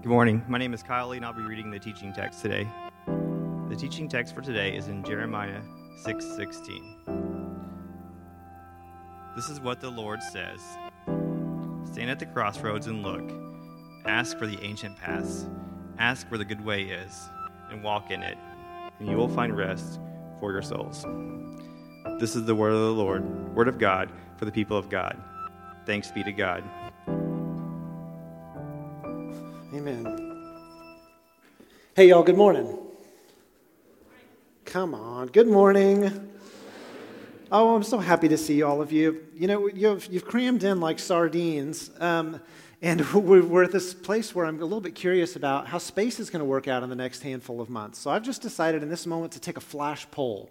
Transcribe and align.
Good 0.00 0.10
morning. 0.10 0.44
My 0.46 0.58
name 0.58 0.74
is 0.74 0.82
Kyle 0.84 1.08
Lee, 1.08 1.16
and 1.16 1.26
I'll 1.26 1.32
be 1.32 1.42
reading 1.42 1.72
the 1.72 1.78
teaching 1.80 2.12
text 2.12 2.40
today. 2.40 2.68
The 3.68 3.74
teaching 3.74 4.08
text 4.08 4.32
for 4.32 4.42
today 4.42 4.76
is 4.76 4.86
in 4.86 5.02
Jeremiah 5.02 5.60
6:16. 6.04 6.94
This 9.34 9.48
is 9.48 9.60
what 9.60 9.80
the 9.80 9.90
Lord 9.90 10.22
says: 10.22 10.60
Stand 11.84 12.10
at 12.10 12.20
the 12.20 12.26
crossroads 12.26 12.86
and 12.86 13.02
look. 13.02 13.28
Ask 14.06 14.38
for 14.38 14.46
the 14.46 14.62
ancient 14.62 14.96
paths. 14.96 15.48
Ask 15.98 16.30
where 16.30 16.38
the 16.38 16.44
good 16.44 16.64
way 16.64 16.82
is, 16.82 17.28
and 17.68 17.82
walk 17.82 18.12
in 18.12 18.22
it, 18.22 18.38
and 19.00 19.08
you 19.08 19.16
will 19.16 19.28
find 19.28 19.56
rest 19.56 19.98
for 20.38 20.52
your 20.52 20.62
souls. 20.62 21.04
This 22.20 22.36
is 22.36 22.44
the 22.44 22.54
word 22.54 22.72
of 22.72 22.78
the 22.78 22.94
Lord, 22.94 23.24
word 23.52 23.66
of 23.66 23.78
God 23.78 24.12
for 24.36 24.44
the 24.44 24.52
people 24.52 24.76
of 24.76 24.88
God. 24.88 25.20
Thanks 25.86 26.12
be 26.12 26.22
to 26.22 26.32
God. 26.32 26.62
Hey, 31.98 32.10
y'all, 32.10 32.22
good 32.22 32.36
morning. 32.36 32.78
Come 34.64 34.94
on, 34.94 35.26
good 35.26 35.48
morning. 35.48 36.30
Oh, 37.50 37.74
I'm 37.74 37.82
so 37.82 37.98
happy 37.98 38.28
to 38.28 38.38
see 38.38 38.62
all 38.62 38.80
of 38.80 38.92
you. 38.92 39.26
You 39.34 39.48
know, 39.48 39.66
you've, 39.66 40.06
you've 40.06 40.24
crammed 40.24 40.62
in 40.62 40.78
like 40.78 41.00
sardines. 41.00 41.90
Um, 41.98 42.40
and 42.82 43.04
we're 43.14 43.64
at 43.64 43.72
this 43.72 43.94
place 43.94 44.32
where 44.32 44.46
I'm 44.46 44.60
a 44.60 44.62
little 44.62 44.80
bit 44.80 44.94
curious 44.94 45.34
about 45.34 45.66
how 45.66 45.78
space 45.78 46.20
is 46.20 46.30
going 46.30 46.38
to 46.38 46.44
work 46.44 46.68
out 46.68 46.84
in 46.84 46.88
the 46.88 46.94
next 46.94 47.24
handful 47.24 47.60
of 47.60 47.68
months. 47.68 47.98
So 47.98 48.12
I've 48.12 48.22
just 48.22 48.42
decided 48.42 48.84
in 48.84 48.88
this 48.88 49.04
moment 49.04 49.32
to 49.32 49.40
take 49.40 49.56
a 49.56 49.60
flash 49.60 50.08
poll. 50.12 50.48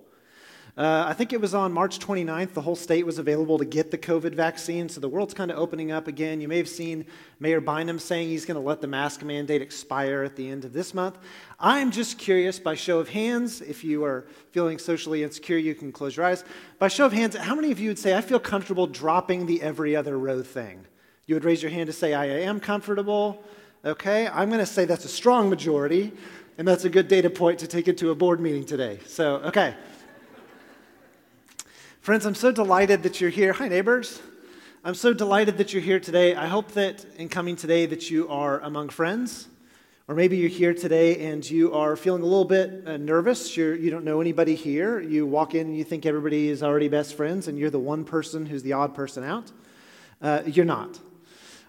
Uh, 0.78 1.06
I 1.08 1.14
think 1.14 1.34
it 1.34 1.42
was 1.42 1.56
on 1.56 1.74
March 1.74 1.98
29th, 1.98 2.54
the 2.54 2.62
whole 2.62 2.76
state 2.76 3.04
was 3.04 3.18
available 3.18 3.58
to 3.58 3.66
get 3.66 3.90
the 3.90 3.98
COVID 3.98 4.36
vaccine. 4.36 4.88
So 4.90 5.02
the 5.02 5.10
world's 5.10 5.34
kind 5.34 5.50
of 5.50 5.58
opening 5.58 5.92
up 5.92 6.08
again. 6.08 6.40
You 6.40 6.48
may 6.48 6.58
have 6.58 6.70
seen 6.70 7.08
Mayor 7.40 7.60
Bynum 7.60 7.98
saying 7.98 8.30
he's 8.30 8.46
going 8.46 8.62
to 8.62 8.66
let 8.66 8.80
the 8.80 8.88
mask 8.88 9.24
mandate 9.24 9.64
expire 9.64 10.22
at 10.22 10.36
the 10.36 10.48
end 10.48 10.66
of 10.66 10.74
this 10.74 10.94
month. 10.94 11.18
I'm 11.60 11.90
just 11.90 12.20
curious, 12.20 12.60
by 12.60 12.76
show 12.76 13.00
of 13.00 13.10
hands, 13.10 13.60
if 13.60 13.84
you 13.84 14.04
are 14.04 14.28
feeling 14.52 14.78
socially 14.78 15.24
insecure, 15.24 15.58
you 15.58 15.74
can 15.74 15.92
close 15.92 16.16
your 16.16 16.28
eyes. 16.28 16.44
By 16.78 16.90
show 16.90 17.08
of 17.08 17.14
hands, 17.14 17.36
how 17.36 17.56
many 17.56 17.72
of 17.72 17.80
you 17.80 17.90
would 17.90 17.98
say, 17.98 18.16
I 18.16 18.22
feel 18.22 18.40
comfortable 18.40 18.86
dropping 18.86 19.48
the 19.48 19.64
every 19.64 19.96
other 19.96 20.20
row 20.20 20.44
thing? 20.44 20.86
You 21.26 21.34
would 21.34 21.44
raise 21.44 21.64
your 21.64 21.72
hand 21.72 21.88
to 21.88 21.94
say, 21.94 22.14
I 22.14 22.26
am 22.26 22.60
comfortable. 22.60 23.44
Okay, 23.84 24.28
I'm 24.28 24.50
going 24.50 24.60
to 24.60 24.66
say 24.68 24.86
that's 24.86 25.06
a 25.06 25.10
strong 25.10 25.50
majority, 25.50 26.14
and 26.60 26.68
that's 26.68 26.86
a 26.86 26.90
good 26.90 27.08
data 27.08 27.32
point 27.32 27.58
to 27.60 27.68
take 27.68 27.88
into 27.88 28.12
a 28.12 28.16
board 28.16 28.40
meeting 28.40 28.64
today. 28.64 29.00
So, 29.08 29.38
okay. 29.38 29.74
Friends, 32.08 32.26
I'm 32.26 32.36
so 32.36 32.54
delighted 32.54 33.04
that 33.04 33.20
you're 33.20 33.30
here. 33.30 33.52
Hi, 33.52 33.68
neighbors. 33.68 34.22
I'm 34.86 34.96
so 34.96 35.14
delighted 35.14 35.58
that 35.58 35.74
you're 35.74 35.82
here 35.82 36.00
today. 36.00 36.36
I 36.36 36.48
hope 36.48 36.72
that 36.72 37.06
in 37.18 37.28
coming 37.28 37.58
today 37.58 37.86
that 37.86 38.10
you 38.10 38.30
are 38.30 38.62
among 38.62 38.88
friends, 38.88 39.50
or 40.08 40.16
maybe 40.16 40.38
you're 40.38 40.48
here 40.48 40.74
today 40.74 41.30
and 41.30 41.44
you 41.52 41.74
are 41.74 41.98
feeling 41.98 42.22
a 42.22 42.26
little 42.26 42.46
bit 42.46 42.88
uh, 42.88 42.96
nervous. 42.96 43.58
You're, 43.58 43.76
you 43.76 43.92
don't 43.92 44.06
know 44.06 44.22
anybody 44.22 44.56
here. 44.56 45.02
You 45.02 45.26
walk 45.26 45.54
in 45.54 45.76
you 45.76 45.84
think 45.84 46.06
everybody 46.06 46.48
is 46.48 46.64
already 46.64 46.88
best 46.88 47.14
friends, 47.16 47.50
and 47.50 47.60
you're 47.60 47.70
the 47.70 47.78
one 47.78 48.06
person 48.06 48.46
who's 48.46 48.64
the 48.64 48.72
odd 48.72 48.96
person 48.96 49.26
out. 49.26 49.52
Uh, 50.22 50.44
you're 50.46 50.64
not. 50.64 50.98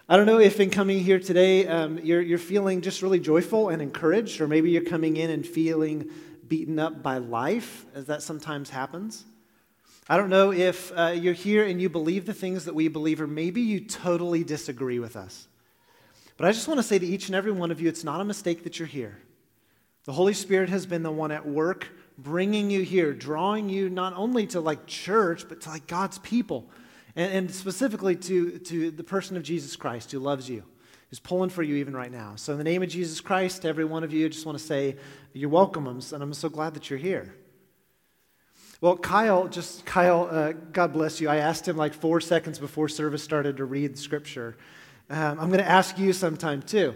I 0.07 0.15
don't 0.15 0.25
know 0.25 0.39
if 0.39 0.61
in 0.61 0.69
coming 0.69 1.03
here 1.03 1.19
today 1.19 1.67
um, 1.67 1.97
you're, 1.97 2.21
you're 2.21 2.37
feeling 2.37 2.79
just 2.79 3.01
really 3.01 3.19
joyful 3.19 3.67
and 3.67 3.81
encouraged, 3.81 4.39
or 4.39 4.47
maybe 4.47 4.71
you're 4.71 4.83
coming 4.83 5.17
in 5.17 5.31
and 5.31 5.45
feeling 5.45 6.09
beaten 6.47 6.79
up 6.79 7.03
by 7.03 7.17
life, 7.17 7.85
as 7.93 8.05
that 8.05 8.21
sometimes 8.21 8.69
happens. 8.69 9.25
I 10.11 10.17
don't 10.17 10.31
know 10.31 10.51
if 10.51 10.91
uh, 10.97 11.13
you're 11.15 11.35
here 11.35 11.63
and 11.65 11.79
you 11.79 11.87
believe 11.87 12.25
the 12.25 12.33
things 12.33 12.65
that 12.65 12.73
we 12.73 12.87
believe, 12.87 13.21
or 13.21 13.27
maybe 13.27 13.61
you 13.61 13.79
totally 13.79 14.43
disagree 14.43 14.97
with 14.97 15.15
us. 15.15 15.47
But 16.35 16.47
I 16.47 16.51
just 16.51 16.67
want 16.67 16.79
to 16.79 16.83
say 16.83 16.97
to 16.97 17.05
each 17.05 17.27
and 17.27 17.35
every 17.35 17.51
one 17.51 17.69
of 17.69 17.79
you, 17.79 17.87
it's 17.87 18.03
not 18.03 18.19
a 18.19 18.25
mistake 18.25 18.63
that 18.63 18.79
you're 18.79 18.87
here. 18.87 19.19
The 20.05 20.13
Holy 20.13 20.33
Spirit 20.33 20.69
has 20.69 20.87
been 20.87 21.03
the 21.03 21.11
one 21.11 21.31
at 21.31 21.45
work 21.45 21.87
bringing 22.17 22.71
you 22.71 22.81
here, 22.81 23.13
drawing 23.13 23.69
you 23.69 23.87
not 23.87 24.13
only 24.15 24.47
to 24.47 24.59
like 24.59 24.87
church, 24.87 25.45
but 25.47 25.61
to 25.61 25.69
like 25.69 25.85
God's 25.85 26.17
people, 26.17 26.67
and, 27.15 27.31
and 27.31 27.51
specifically 27.51 28.15
to, 28.15 28.57
to 28.57 28.89
the 28.89 29.03
person 29.03 29.37
of 29.37 29.43
Jesus 29.43 29.75
Christ 29.75 30.11
who 30.11 30.19
loves 30.19 30.49
you, 30.49 30.63
who's 31.09 31.19
pulling 31.19 31.51
for 31.51 31.61
you 31.61 31.75
even 31.75 31.95
right 31.95 32.11
now. 32.11 32.33
So, 32.35 32.53
in 32.53 32.57
the 32.57 32.63
name 32.63 32.81
of 32.81 32.89
Jesus 32.89 33.21
Christ, 33.21 33.63
every 33.63 33.85
one 33.85 34.03
of 34.03 34.11
you, 34.11 34.25
I 34.25 34.29
just 34.29 34.45
want 34.45 34.57
to 34.57 34.63
say 34.63 34.95
you're 35.33 35.49
welcome, 35.49 35.85
and 35.85 36.03
I'm 36.13 36.33
so 36.33 36.49
glad 36.49 36.73
that 36.73 36.89
you're 36.89 36.97
here. 36.97 37.35
Well, 38.81 38.95
Kyle, 38.95 39.49
just 39.49 39.85
Kyle, 39.85 40.29
uh, 40.31 40.53
God 40.71 40.93
bless 40.93 41.19
you. 41.19 41.27
I 41.27 41.37
asked 41.37 41.67
him 41.67 41.75
like 41.75 41.93
four 41.93 42.21
seconds 42.21 42.59
before 42.59 42.87
service 42.87 43.21
started 43.21 43.57
to 43.57 43.65
read 43.65 43.97
scripture. 43.97 44.55
Um, 45.09 45.37
I'm 45.37 45.49
going 45.49 45.59
to 45.59 45.69
ask 45.69 45.97
you 45.97 46.13
sometime 46.13 46.61
too. 46.61 46.95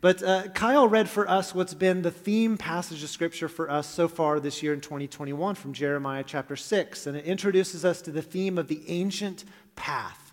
But 0.00 0.24
uh, 0.24 0.48
Kyle 0.48 0.88
read 0.88 1.08
for 1.08 1.30
us 1.30 1.54
what's 1.54 1.72
been 1.72 2.02
the 2.02 2.10
theme 2.10 2.58
passage 2.58 3.04
of 3.04 3.10
scripture 3.10 3.48
for 3.48 3.70
us 3.70 3.88
so 3.88 4.08
far 4.08 4.40
this 4.40 4.60
year 4.60 4.74
in 4.74 4.80
2021 4.80 5.54
from 5.54 5.72
Jeremiah 5.72 6.24
chapter 6.26 6.56
6. 6.56 7.06
And 7.06 7.16
it 7.16 7.24
introduces 7.24 7.84
us 7.84 8.02
to 8.02 8.10
the 8.10 8.20
theme 8.20 8.58
of 8.58 8.66
the 8.66 8.82
ancient 8.88 9.44
path. 9.76 10.32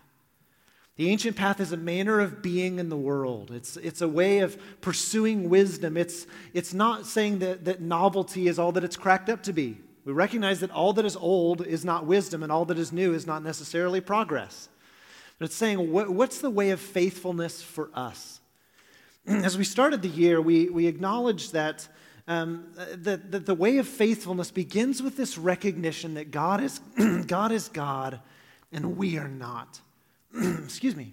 The 0.96 1.10
ancient 1.10 1.36
path 1.36 1.60
is 1.60 1.70
a 1.70 1.76
manner 1.76 2.18
of 2.18 2.42
being 2.42 2.80
in 2.80 2.88
the 2.88 2.96
world. 2.96 3.52
It's, 3.52 3.76
it's 3.76 4.02
a 4.02 4.08
way 4.08 4.40
of 4.40 4.58
pursuing 4.80 5.48
wisdom. 5.48 5.96
It's, 5.96 6.26
it's 6.52 6.74
not 6.74 7.06
saying 7.06 7.38
that, 7.38 7.66
that 7.66 7.80
novelty 7.80 8.48
is 8.48 8.58
all 8.58 8.72
that 8.72 8.82
it's 8.82 8.96
cracked 8.96 9.30
up 9.30 9.44
to 9.44 9.52
be. 9.52 9.78
We 10.04 10.12
recognize 10.12 10.60
that 10.60 10.70
all 10.70 10.92
that 10.94 11.04
is 11.04 11.16
old 11.16 11.64
is 11.64 11.84
not 11.84 12.06
wisdom, 12.06 12.42
and 12.42 12.50
all 12.50 12.64
that 12.66 12.78
is 12.78 12.92
new 12.92 13.14
is 13.14 13.26
not 13.26 13.42
necessarily 13.42 14.00
progress. 14.00 14.68
But 15.38 15.46
it's 15.46 15.54
saying, 15.54 15.92
what, 15.92 16.10
what's 16.10 16.38
the 16.38 16.50
way 16.50 16.70
of 16.70 16.80
faithfulness 16.80 17.62
for 17.62 17.90
us? 17.94 18.40
As 19.26 19.56
we 19.56 19.64
started 19.64 20.02
the 20.02 20.08
year, 20.08 20.40
we, 20.40 20.68
we 20.68 20.86
acknowledged 20.86 21.52
that, 21.52 21.86
um, 22.26 22.66
that, 22.94 23.30
that 23.30 23.46
the 23.46 23.54
way 23.54 23.78
of 23.78 23.86
faithfulness 23.86 24.50
begins 24.50 25.02
with 25.02 25.16
this 25.16 25.38
recognition 25.38 26.14
that 26.14 26.30
God 26.30 26.62
is, 26.62 26.80
God 27.26 27.52
is 27.52 27.68
God 27.68 28.20
and 28.72 28.96
we 28.96 29.18
are 29.18 29.28
not. 29.28 29.80
Excuse 30.34 30.96
me. 30.96 31.12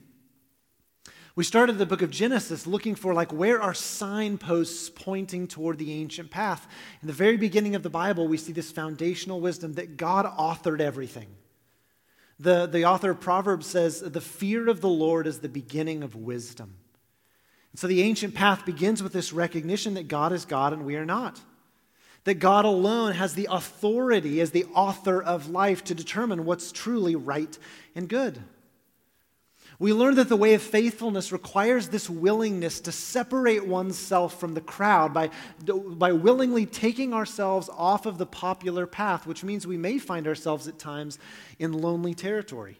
We 1.40 1.46
started 1.46 1.78
the 1.78 1.86
book 1.86 2.02
of 2.02 2.12
Genesis 2.12 2.68
looking 2.68 2.96
for 2.96 3.14
like 3.14 3.32
where 3.32 3.62
are 3.62 3.74
signposts 3.74 4.90
pointing 4.90 5.48
toward 5.48 5.78
the 5.78 5.94
ancient 5.94 6.30
path. 6.32 6.68
In 7.02 7.08
the 7.08 7.14
very 7.14 7.38
beginning 7.38 7.76
of 7.76 7.82
the 7.82 7.90
Bible, 7.90 8.28
we 8.28 8.36
see 8.36 8.52
this 8.52 8.74
foundational 8.74 9.40
wisdom 9.40 9.72
that 9.76 9.96
God 9.96 10.26
authored 10.26 10.82
everything. 10.82 11.30
The, 12.42 12.66
the 12.66 12.84
author 12.84 13.12
of 13.12 13.22
Proverbs 13.22 13.68
says, 13.68 14.02
The 14.02 14.20
fear 14.20 14.68
of 14.68 14.82
the 14.82 14.90
Lord 14.90 15.28
is 15.28 15.40
the 15.40 15.48
beginning 15.48 16.04
of 16.04 16.14
wisdom. 16.14 16.76
And 17.72 17.80
so 17.80 17.88
the 17.88 18.02
ancient 18.02 18.36
path 18.36 18.66
begins 18.66 19.02
with 19.02 19.14
this 19.14 19.32
recognition 19.32 19.94
that 19.94 20.10
God 20.10 20.34
is 20.34 20.44
God 20.44 20.74
and 20.74 20.86
we 20.86 20.98
are 20.98 21.06
not. 21.06 21.40
That 22.26 22.40
God 22.40 22.66
alone 22.66 23.14
has 23.14 23.34
the 23.34 23.48
authority 23.50 24.42
as 24.42 24.52
the 24.52 24.66
author 24.76 25.24
of 25.24 25.50
life 25.50 25.86
to 25.86 25.96
determine 25.96 26.44
what's 26.44 26.74
truly 26.74 27.16
right 27.16 27.58
and 27.96 28.10
good. 28.10 28.44
We 29.80 29.94
learn 29.94 30.16
that 30.16 30.28
the 30.28 30.36
way 30.36 30.56
of 30.56 30.62
faithfulness 30.62 31.32
requires 31.32 31.88
this 31.88 32.10
willingness 32.10 32.82
to 32.82 32.92
separate 32.92 33.66
oneself 33.66 34.38
from 34.38 34.54
the 34.54 34.62
crowd 34.62 35.14
by, 35.14 35.30
by 35.66 36.12
willingly 36.12 36.66
taking 36.66 37.14
ourselves 37.14 37.70
off 37.74 38.06
of 38.06 38.18
the 38.18 38.26
popular 38.26 38.86
path, 38.86 39.26
which 39.26 39.42
means 39.42 39.66
we 39.66 39.78
may 39.78 39.98
find 39.98 40.28
ourselves 40.28 40.68
at 40.68 40.78
times 40.78 41.18
in 41.60 41.72
lonely 41.72 42.14
territory. 42.14 42.78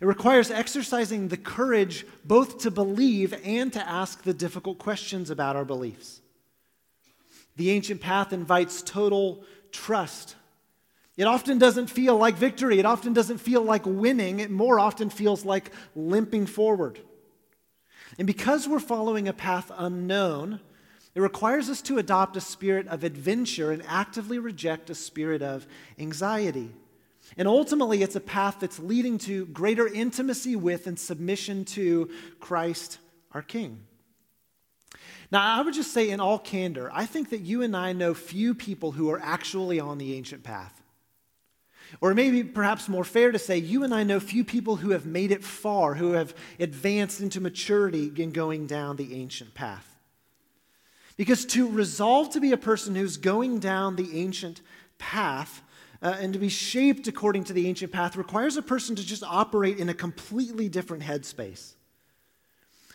It 0.00 0.06
requires 0.06 0.50
exercising 0.50 1.28
the 1.28 1.36
courage 1.36 2.04
both 2.24 2.58
to 2.62 2.70
believe 2.72 3.32
and 3.44 3.72
to 3.72 3.88
ask 3.88 4.24
the 4.24 4.34
difficult 4.34 4.78
questions 4.78 5.30
about 5.30 5.54
our 5.54 5.64
beliefs. 5.64 6.20
The 7.54 7.70
ancient 7.70 8.00
path 8.00 8.32
invites 8.32 8.82
total 8.82 9.44
trust 9.70 10.34
it 11.16 11.24
often 11.24 11.58
doesn't 11.58 11.88
feel 11.88 12.16
like 12.16 12.36
victory. 12.36 12.78
It 12.78 12.84
often 12.84 13.12
doesn't 13.12 13.38
feel 13.38 13.62
like 13.62 13.86
winning. 13.86 14.40
It 14.40 14.50
more 14.50 14.78
often 14.78 15.08
feels 15.08 15.44
like 15.44 15.70
limping 15.94 16.46
forward. 16.46 17.00
And 18.18 18.26
because 18.26 18.68
we're 18.68 18.80
following 18.80 19.26
a 19.26 19.32
path 19.32 19.70
unknown, 19.76 20.60
it 21.14 21.20
requires 21.20 21.70
us 21.70 21.80
to 21.82 21.98
adopt 21.98 22.36
a 22.36 22.40
spirit 22.42 22.86
of 22.88 23.02
adventure 23.02 23.72
and 23.72 23.82
actively 23.88 24.38
reject 24.38 24.90
a 24.90 24.94
spirit 24.94 25.42
of 25.42 25.66
anxiety. 25.98 26.70
And 27.38 27.48
ultimately, 27.48 28.02
it's 28.02 28.16
a 28.16 28.20
path 28.20 28.58
that's 28.60 28.78
leading 28.78 29.18
to 29.20 29.46
greater 29.46 29.88
intimacy 29.88 30.56
with 30.56 30.86
and 30.86 30.98
submission 30.98 31.64
to 31.66 32.10
Christ 32.38 32.98
our 33.32 33.42
King. 33.42 33.80
Now, 35.32 35.58
I 35.58 35.62
would 35.62 35.74
just 35.74 35.92
say, 35.92 36.10
in 36.10 36.20
all 36.20 36.38
candor, 36.38 36.90
I 36.92 37.06
think 37.06 37.30
that 37.30 37.40
you 37.40 37.62
and 37.62 37.76
I 37.76 37.92
know 37.92 38.14
few 38.14 38.54
people 38.54 38.92
who 38.92 39.10
are 39.10 39.20
actually 39.20 39.80
on 39.80 39.98
the 39.98 40.14
ancient 40.14 40.44
path. 40.44 40.75
Or 42.00 42.14
maybe 42.14 42.42
perhaps 42.42 42.88
more 42.88 43.04
fair 43.04 43.32
to 43.32 43.38
say, 43.38 43.58
you 43.58 43.84
and 43.84 43.94
I 43.94 44.02
know 44.02 44.20
few 44.20 44.44
people 44.44 44.76
who 44.76 44.90
have 44.90 45.06
made 45.06 45.30
it 45.30 45.44
far, 45.44 45.94
who 45.94 46.12
have 46.12 46.34
advanced 46.58 47.20
into 47.20 47.40
maturity 47.40 48.12
in 48.16 48.32
going 48.32 48.66
down 48.66 48.96
the 48.96 49.14
ancient 49.14 49.54
path. 49.54 49.96
Because 51.16 51.46
to 51.46 51.68
resolve 51.70 52.30
to 52.30 52.40
be 52.40 52.52
a 52.52 52.58
person 52.58 52.94
who's 52.94 53.16
going 53.16 53.60
down 53.60 53.96
the 53.96 54.18
ancient 54.18 54.60
path 54.98 55.62
uh, 56.02 56.16
and 56.20 56.32
to 56.32 56.38
be 56.38 56.48
shaped 56.48 57.08
according 57.08 57.44
to 57.44 57.52
the 57.52 57.66
ancient 57.68 57.92
path 57.92 58.16
requires 58.16 58.56
a 58.56 58.62
person 58.62 58.94
to 58.96 59.06
just 59.06 59.22
operate 59.22 59.78
in 59.78 59.88
a 59.88 59.94
completely 59.94 60.68
different 60.68 61.02
headspace. 61.02 61.74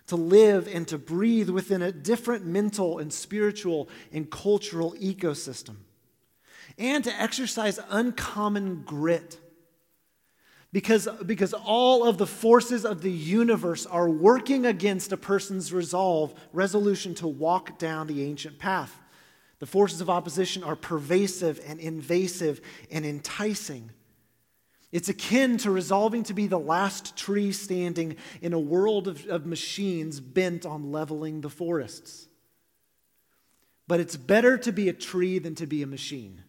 to 0.08 0.16
live 0.18 0.68
and 0.68 0.88
to 0.90 0.98
breathe 0.98 1.50
within 1.50 1.82
a 1.82 1.92
different 1.92 2.46
mental 2.46 3.00
and 3.00 3.14
spiritual 3.14 3.88
and 4.12 4.30
cultural 4.30 4.94
ecosystem, 5.00 5.78
and 6.78 7.04
to 7.04 7.22
exercise 7.22 7.80
uncommon 7.90 8.84
grit. 8.86 9.40
Because, 10.74 11.08
because 11.26 11.54
all 11.54 12.08
of 12.08 12.18
the 12.18 12.28
forces 12.28 12.86
of 12.86 13.02
the 13.02 13.12
universe 13.12 13.86
are 13.86 14.10
working 14.10 14.66
against 14.66 15.12
a 15.12 15.18
person's 15.18 15.74
resolve, 15.74 16.34
resolution 16.54 17.14
to 17.16 17.28
walk 17.28 17.78
down 17.78 18.08
the 18.08 18.24
ancient 18.24 18.58
path. 18.58 18.98
The 19.60 19.66
forces 19.66 20.02
of 20.02 20.10
opposition 20.10 20.64
are 20.64 20.78
pervasive 20.78 21.60
and 21.68 21.80
invasive 21.80 22.62
and 22.90 23.06
enticing. 23.06 23.92
It's 24.92 25.08
akin 25.08 25.58
to 25.60 25.72
resolving 25.72 26.24
to 26.24 26.34
be 26.34 26.48
the 26.48 26.60
last 26.60 27.16
tree 27.16 27.52
standing 27.52 28.16
in 28.42 28.54
a 28.54 28.60
world 28.60 29.08
of, 29.08 29.26
of, 29.28 29.46
machines 29.46 30.20
bent 30.20 30.66
on 30.66 30.92
leveling 30.92 31.42
the 31.42 31.50
forests. 31.50 32.28
But 33.88 34.00
it's 34.00 34.18
better 34.18 34.58
to 34.58 34.72
be 34.72 34.90
a 34.90 34.94
tree 34.94 35.40
than 35.40 35.56
to 35.56 35.66
be 35.66 35.82
a 35.82 35.88
machine. 35.88 36.44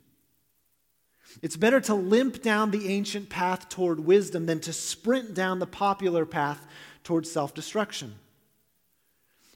It's 1.40 1.56
better 1.56 1.81
to 1.82 1.94
limp 1.94 2.43
down 2.43 2.70
the 2.70 2.88
ancient 2.88 3.31
path 3.31 3.69
toward 3.69 4.00
wisdom 4.00 4.46
than 4.46 4.61
to 4.61 4.73
sprint 4.73 5.34
down 5.34 5.58
the 5.58 5.67
popular 5.67 6.26
path 6.26 6.67
toward 7.05 7.26
self 7.26 7.55
destruction. 7.55 8.17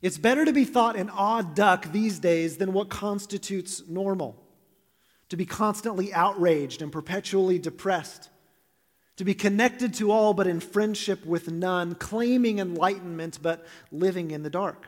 It's 0.01 0.19
better 0.19 0.45
to 0.45 0.53
be 0.53 0.65
thought 0.65 0.97
an 0.97 1.11
odd 1.11 1.55
duck 1.55 1.93
these 1.93 2.19
days 2.19 2.57
than 2.57 2.73
what 2.73 2.89
constitutes 2.89 3.83
normal, 3.89 4.43
to 5.29 5.37
be 5.37 5.47
constantly 5.47 6.13
outraged 6.15 6.81
and 6.81 6.93
perpetually 6.93 7.59
depressed 7.59 8.31
to 9.17 9.25
be 9.25 9.35
connected 9.35 9.95
to 9.95 10.11
all 10.11 10.35
but 10.35 10.47
in 10.47 10.61
friendship 10.61 11.25
with 11.25 11.51
none, 11.51 11.95
claiming 11.95 12.59
enlightenment 12.59 13.39
but 13.43 13.67
living 13.91 14.31
in 14.31 14.43
the 14.43 14.51
dark. 14.51 14.87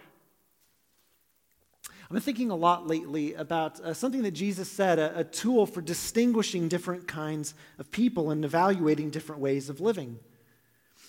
I've 2.08 2.14
been 2.14 2.22
thinking 2.22 2.50
a 2.50 2.56
lot 2.56 2.87
lately 2.87 3.34
about 3.34 3.81
uh, 3.81 3.93
something 3.93 4.22
that 4.22 4.31
Jesus 4.31 4.70
said, 4.70 4.99
a, 4.99 5.19
a 5.19 5.25
tool 5.25 5.66
for 5.66 5.82
distinguishing 5.82 6.66
different 6.66 7.06
kinds 7.06 7.52
of 7.78 7.90
people 7.90 8.31
and 8.31 8.46
evaluating 8.46 9.10
different 9.10 9.43
ways 9.43 9.69
of 9.69 9.82
living. 9.82 10.19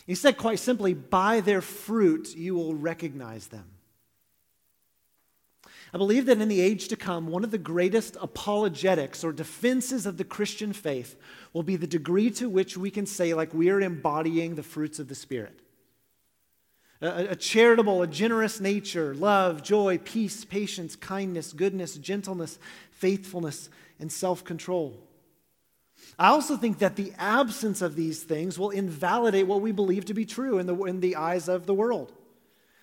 He 0.05 0.13
said 0.13 0.37
quite 0.37 0.59
simply, 0.59 0.93
By 0.93 1.39
their 1.39 1.61
fruit 1.61 2.35
you 2.35 2.53
will 2.55 2.75
recognize 2.75 3.47
them. 3.47 3.65
I 5.93 5.97
believe 5.97 6.25
that 6.25 6.41
in 6.41 6.49
the 6.49 6.59
age 6.59 6.89
to 6.89 6.97
come, 6.97 7.27
one 7.27 7.45
of 7.45 7.51
the 7.51 7.57
greatest 7.57 8.17
apologetics 8.21 9.23
or 9.23 9.31
defenses 9.31 10.05
of 10.05 10.17
the 10.17 10.25
Christian 10.25 10.73
faith 10.73 11.15
will 11.53 11.63
be 11.63 11.77
the 11.77 11.87
degree 11.87 12.29
to 12.31 12.49
which 12.49 12.75
we 12.75 12.91
can 12.91 13.05
say, 13.05 13.33
like, 13.33 13.53
we 13.53 13.69
are 13.69 13.79
embodying 13.79 14.55
the 14.55 14.63
fruits 14.63 14.99
of 14.99 15.07
the 15.07 15.15
Spirit. 15.15 15.61
A, 17.01 17.35
charitable, 17.35 18.01
a 18.01 18.07
generous 18.07 18.59
nature, 18.59 19.15
love, 19.15 19.63
joy, 19.63 19.99
peace, 19.99 20.43
patience, 20.43 20.97
kindness, 20.97 21.53
goodness, 21.53 21.95
gentleness, 21.95 22.59
faithfulness, 22.91 23.69
and 23.99 24.11
self 24.11 24.43
control. 24.43 24.99
I 26.17 26.27
also 26.27 26.57
think 26.57 26.79
that 26.79 26.97
the 26.97 27.13
absence 27.17 27.81
of 27.81 27.95
these 27.95 28.23
things 28.23 28.59
will 28.59 28.71
invalidate 28.71 29.47
what 29.47 29.61
we 29.61 29.71
believe 29.71 30.05
to 30.05 30.13
be 30.13 30.25
true 30.25 30.57
in 30.57 30.65
the, 30.65 30.75
in 30.83 30.99
the 30.99 31.15
eyes 31.15 31.47
of 31.47 31.65
the 31.65 31.73
world. 31.73 32.11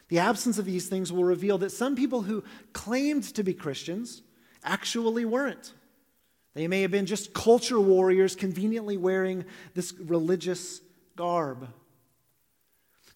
The 0.09 0.21
absence 0.21 0.59
of 0.59 0.65
these 0.65 0.89
things 0.89 1.13
will 1.13 1.25
reveal 1.25 1.59
that 1.59 1.71
some 1.71 1.97
people 1.97 2.23
who 2.23 2.45
claimed 2.73 3.25
to 3.35 3.43
be 3.43 3.53
Christians 3.53 4.23
actually 4.65 5.25
weren't. 5.25 5.75
They 6.55 6.69
may 6.69 6.83
have 6.83 6.91
been 6.91 7.07
just 7.07 7.35
culture 7.35 7.81
warriors 7.81 8.35
conveniently 8.35 8.97
wearing 8.97 9.45
this 9.75 9.93
religious 9.99 10.81
garb. 11.17 11.69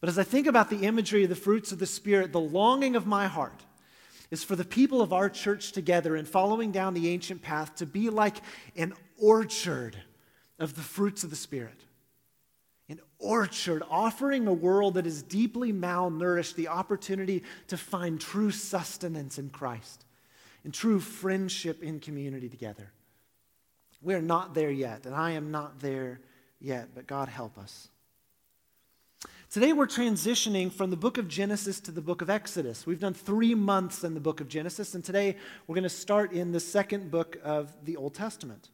But 0.01 0.09
as 0.09 0.19
I 0.19 0.23
think 0.23 0.47
about 0.47 0.71
the 0.71 0.85
imagery 0.87 1.25
of 1.25 1.29
the 1.29 1.37
fruits 1.37 1.73
of 1.73 1.79
the 1.79 1.87
Spirit, 1.87 2.33
the 2.33 2.41
longing 2.41 2.97
of 2.97 3.07
my 3.07 3.27
heart 3.27 3.65
is 4.31 4.43
for 4.43 4.57
the 4.57 4.65
people 4.65 5.03
of 5.03 5.13
our 5.13 5.29
church 5.29 5.73
together 5.73 6.17
and 6.17 6.27
following 6.27 6.73
down 6.73 6.95
the 6.95 7.09
ancient 7.09 7.43
path 7.43 7.75
to 7.77 7.87
be 7.87 8.11
like 8.11 8.37
an 8.77 8.95
orchard 9.19 9.97
of 10.59 10.75
the 10.75 10.83
fruits 10.83 11.25
of 11.25 11.31
the 11.31 11.37
Spirit 11.37 11.85
an 12.91 13.01
orchard 13.21 13.85
offering 13.89 14.49
a 14.49 14.53
world 14.53 14.95
that 14.95 15.07
is 15.07 15.23
deeply 15.23 15.73
malnourished 15.73 16.57
the 16.57 16.67
opportunity 16.67 17.45
to 17.69 17.77
find 17.77 18.21
true 18.21 18.51
sustenance 18.51 19.39
in 19.39 19.49
Christ 19.49 20.05
and 20.65 20.75
true 20.75 20.99
friendship 20.99 21.83
in 21.85 22.01
community 22.01 22.49
together. 22.49 22.91
We 24.03 24.15
are 24.15 24.23
not 24.23 24.55
there 24.55 24.73
yet, 24.73 25.07
and 25.07 25.15
I 25.15 25.33
am 25.33 25.53
not 25.53 25.79
there 25.79 26.21
yet, 26.59 26.89
but 26.93 27.07
God 27.07 27.29
help 27.29 27.57
us. 27.59 27.89
Today 29.51 29.73
we're 29.73 29.89
transitioning 29.89 30.71
from 30.71 30.91
the 30.91 30.97
book 30.97 31.19
of 31.19 31.27
Genesis 31.27 31.81
to 31.81 31.91
the 31.91 32.01
book 32.01 32.23
of 32.23 32.31
Exodus. 32.31 32.87
We've 32.87 33.01
done 33.01 33.15
three 33.15 33.57
months 33.57 34.05
in 34.05 34.15
the 34.15 34.21
book 34.21 34.41
of 34.41 34.49
Genesis, 34.49 34.95
and 34.95 35.05
today 35.05 35.35
we're 35.67 35.75
going 35.75 35.83
to 35.83 35.89
start 35.89 36.31
in 36.31 36.53
the 36.53 36.61
second 36.61 37.11
book 37.11 37.37
of 37.43 37.75
the 37.85 37.97
Old 37.97 38.15
Testament. 38.15 38.71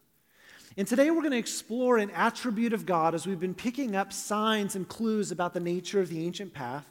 And 0.77 0.87
today 0.87 1.09
we're 1.09 1.23
going 1.23 1.31
to 1.31 1.39
explore 1.39 1.97
an 1.97 2.11
attribute 2.11 2.73
of 2.73 2.85
God 2.85 3.15
as 3.15 3.25
we've 3.25 3.39
been 3.39 3.55
picking 3.55 3.95
up 3.95 4.13
signs 4.13 4.75
and 4.75 4.87
clues 4.87 5.31
about 5.31 5.55
the 5.55 5.59
nature 5.59 5.99
of 5.99 6.09
the 6.09 6.23
ancient 6.23 6.53
path. 6.53 6.85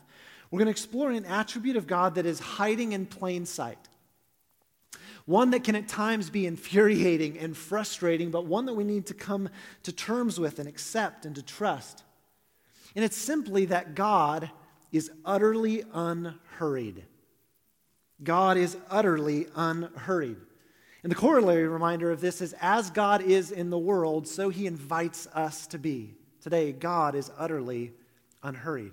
We're 0.51 0.59
going 0.59 0.67
to 0.67 0.73
explore 0.73 1.13
an 1.13 1.25
attribute 1.25 1.77
of 1.77 1.87
God 1.87 2.17
that 2.17 2.27
is 2.27 2.41
hiding 2.41 2.91
in 2.91 3.07
plain 3.07 3.47
sight. 3.47 3.79
One 5.27 5.51
that 5.51 5.63
can 5.63 5.77
at 5.77 5.87
times 5.87 6.29
be 6.29 6.45
infuriating 6.45 7.39
and 7.39 7.57
frustrating, 7.57 8.33
but 8.33 8.47
one 8.47 8.67
that 8.67 8.75
we 8.75 8.83
need 8.83 9.07
to 9.07 9.15
come 9.15 9.49
to 9.85 9.93
terms 9.93 10.41
with 10.41 10.59
and 10.59 10.69
accept 10.69 11.25
and 11.25 11.37
to 11.37 11.43
trust. 11.43 12.03
And 12.97 13.05
it's 13.05 13.17
simply 13.17 13.67
that 13.67 13.95
God 13.95 14.51
is 14.91 15.11
utterly 15.25 15.85
unhurried. 15.93 17.05
God 18.25 18.57
is 18.57 18.77
utterly 18.91 19.47
unhurried. 19.55 20.39
And 21.03 21.13
the 21.13 21.17
corollary 21.17 21.69
reminder 21.69 22.11
of 22.11 22.23
this 22.23 22.41
is 22.41 22.55
as 22.61 22.91
God 22.91 23.21
is 23.21 23.53
in 23.53 23.69
the 23.69 23.79
world, 23.79 24.27
so 24.27 24.49
he 24.49 24.67
invites 24.67 25.29
us 25.35 25.67
to 25.69 25.79
be. 25.79 26.15
Today, 26.41 26.73
God 26.73 27.15
is 27.15 27.31
utterly 27.37 27.93
unhurried. 28.43 28.93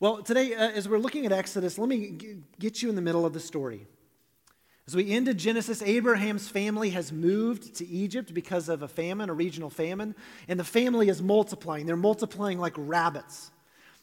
Well, 0.00 0.22
today, 0.22 0.54
uh, 0.54 0.70
as 0.70 0.88
we're 0.88 0.98
looking 0.98 1.26
at 1.26 1.32
Exodus, 1.32 1.78
let 1.78 1.88
me 1.88 2.12
g- 2.12 2.36
get 2.58 2.82
you 2.82 2.88
in 2.88 2.96
the 2.96 3.02
middle 3.02 3.26
of 3.26 3.32
the 3.34 3.40
story. 3.40 3.86
As 4.86 4.94
we 4.94 5.04
end 5.04 5.28
ended 5.28 5.38
Genesis, 5.38 5.82
Abraham's 5.82 6.48
family 6.48 6.90
has 6.90 7.10
moved 7.10 7.74
to 7.76 7.86
Egypt 7.86 8.32
because 8.32 8.68
of 8.68 8.82
a 8.82 8.88
famine, 8.88 9.28
a 9.28 9.34
regional 9.34 9.70
famine, 9.70 10.14
and 10.46 10.60
the 10.60 10.64
family 10.64 11.08
is 11.08 11.20
multiplying. 11.20 11.86
They're 11.86 11.96
multiplying 11.96 12.58
like 12.58 12.74
rabbits, 12.76 13.50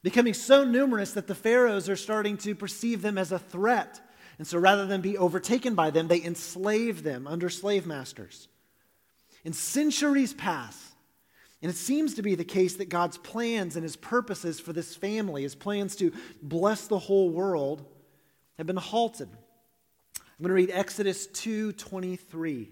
becoming 0.01 0.33
so 0.33 0.65
numerous 0.65 1.13
that 1.13 1.27
the 1.27 1.35
pharaohs 1.35 1.87
are 1.87 1.95
starting 1.95 2.35
to 2.39 2.53
perceive 2.53 3.01
them 3.01 3.17
as 3.17 3.31
a 3.31 3.39
threat 3.39 4.01
and 4.37 4.47
so 4.47 4.57
rather 4.57 4.85
than 4.85 5.01
be 5.01 5.17
overtaken 5.17 5.75
by 5.75 5.89
them, 5.91 6.07
they 6.07 6.21
enslave 6.23 7.03
them 7.03 7.27
under 7.27 7.49
slave 7.49 7.85
masters. 7.85 8.47
And 9.45 9.55
centuries 9.55 10.33
pass. 10.33 10.91
And 11.61 11.69
it 11.69 11.75
seems 11.75 12.15
to 12.15 12.21
be 12.21 12.35
the 12.35 12.43
case 12.43 12.75
that 12.75 12.89
God's 12.89 13.17
plans 13.17 13.75
and 13.75 13.83
his 13.83 13.95
purposes 13.95 14.59
for 14.59 14.73
this 14.73 14.95
family, 14.95 15.43
his 15.43 15.55
plans 15.55 15.95
to 15.97 16.11
bless 16.41 16.87
the 16.87 16.99
whole 16.99 17.29
world, 17.29 17.85
have 18.57 18.67
been 18.67 18.75
halted. 18.75 19.29
I'm 20.39 20.43
going 20.43 20.49
to 20.49 20.55
read 20.55 20.71
Exodus 20.71 21.27
2:23. 21.27 22.69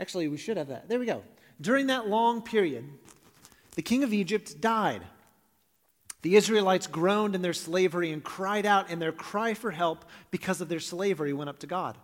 Actually, 0.00 0.28
we 0.28 0.36
should 0.36 0.56
have 0.56 0.68
that. 0.68 0.88
There 0.88 0.98
we 0.98 1.06
go. 1.06 1.22
During 1.60 1.88
that 1.88 2.08
long 2.08 2.42
period, 2.42 2.84
the 3.74 3.82
king 3.82 4.04
of 4.04 4.12
Egypt 4.12 4.60
died. 4.60 5.02
The 6.22 6.36
Israelites 6.36 6.86
groaned 6.86 7.34
in 7.34 7.42
their 7.42 7.52
slavery 7.52 8.10
and 8.10 8.24
cried 8.24 8.64
out, 8.64 8.90
and 8.90 9.00
their 9.00 9.12
cry 9.12 9.54
for 9.54 9.70
help 9.70 10.04
because 10.30 10.60
of 10.60 10.68
their 10.68 10.80
slavery 10.80 11.32
went 11.32 11.50
up 11.50 11.58
to 11.60 11.66
God. 11.66 11.98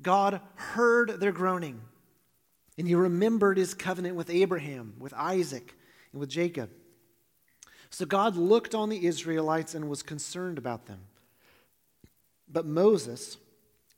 God 0.00 0.40
heard 0.54 1.20
their 1.20 1.32
groaning, 1.32 1.82
and 2.78 2.88
he 2.88 2.94
remembered 2.94 3.58
his 3.58 3.74
covenant 3.74 4.16
with 4.16 4.30
Abraham, 4.30 4.94
with 4.98 5.12
Isaac, 5.12 5.74
and 6.12 6.20
with 6.20 6.30
Jacob. 6.30 6.70
So 7.90 8.06
God 8.06 8.36
looked 8.36 8.74
on 8.74 8.88
the 8.88 9.06
Israelites 9.06 9.74
and 9.74 9.88
was 9.88 10.02
concerned 10.02 10.56
about 10.56 10.86
them. 10.86 11.00
But 12.52 12.66
Moses 12.66 13.38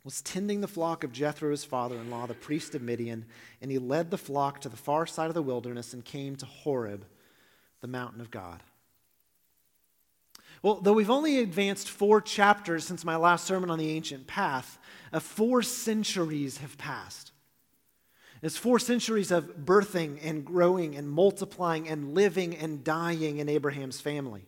was 0.04 0.22
tending 0.22 0.60
the 0.60 0.68
flock 0.68 1.02
of 1.02 1.12
Jethro, 1.12 1.50
his 1.50 1.64
father 1.64 1.96
in 1.96 2.10
law, 2.10 2.26
the 2.26 2.34
priest 2.34 2.74
of 2.74 2.82
Midian, 2.82 3.24
and 3.60 3.70
he 3.70 3.78
led 3.78 4.10
the 4.10 4.18
flock 4.18 4.60
to 4.60 4.68
the 4.68 4.76
far 4.76 5.06
side 5.06 5.28
of 5.28 5.34
the 5.34 5.42
wilderness 5.42 5.94
and 5.94 6.04
came 6.04 6.36
to 6.36 6.46
Horeb, 6.46 7.06
the 7.80 7.88
mountain 7.88 8.20
of 8.20 8.30
God. 8.30 8.62
Well, 10.62 10.76
though 10.76 10.92
we've 10.92 11.10
only 11.10 11.38
advanced 11.38 11.90
four 11.90 12.20
chapters 12.20 12.86
since 12.86 13.04
my 13.04 13.16
last 13.16 13.44
sermon 13.44 13.70
on 13.70 13.78
the 13.78 13.90
ancient 13.90 14.26
path, 14.26 14.78
uh, 15.12 15.20
four 15.20 15.62
centuries 15.62 16.58
have 16.58 16.78
passed. 16.78 17.32
It's 18.42 18.56
four 18.58 18.78
centuries 18.78 19.30
of 19.30 19.56
birthing 19.64 20.18
and 20.22 20.44
growing 20.44 20.96
and 20.96 21.08
multiplying 21.08 21.88
and 21.88 22.14
living 22.14 22.54
and 22.56 22.84
dying 22.84 23.38
in 23.38 23.48
Abraham's 23.48 24.02
family. 24.02 24.46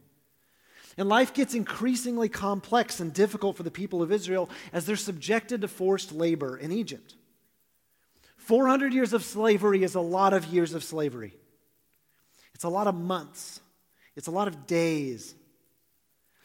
And 0.97 1.09
life 1.09 1.35
gets 1.35 1.55
increasingly 1.55 2.29
complex 2.29 3.01
and 3.01 3.13
difficult 3.13 3.57
for 3.57 3.63
the 3.63 3.71
people 3.71 4.03
of 4.03 4.11
Israel 4.11 4.49
as 4.73 4.87
they're 4.87 4.97
subjected 4.97 5.61
to 5.61 5.69
forced 5.69 6.13
labor 6.13 6.57
in 6.57 6.73
Egypt. 6.73 7.15
400 8.39 8.95
years 8.95 9.13
of 9.13 9.25
slavery 9.25 9.83
is 9.83 9.95
a 9.95 10.01
lot 10.01 10.33
of 10.33 10.47
years 10.47 10.73
of 10.73 10.83
slavery. 10.83 11.35
It's 12.55 12.65
a 12.65 12.69
lot 12.69 12.87
of 12.87 12.95
months 12.95 13.61
it's 14.17 14.27
a 14.27 14.33
lot 14.33 14.49
of 14.49 14.67
days. 14.67 15.35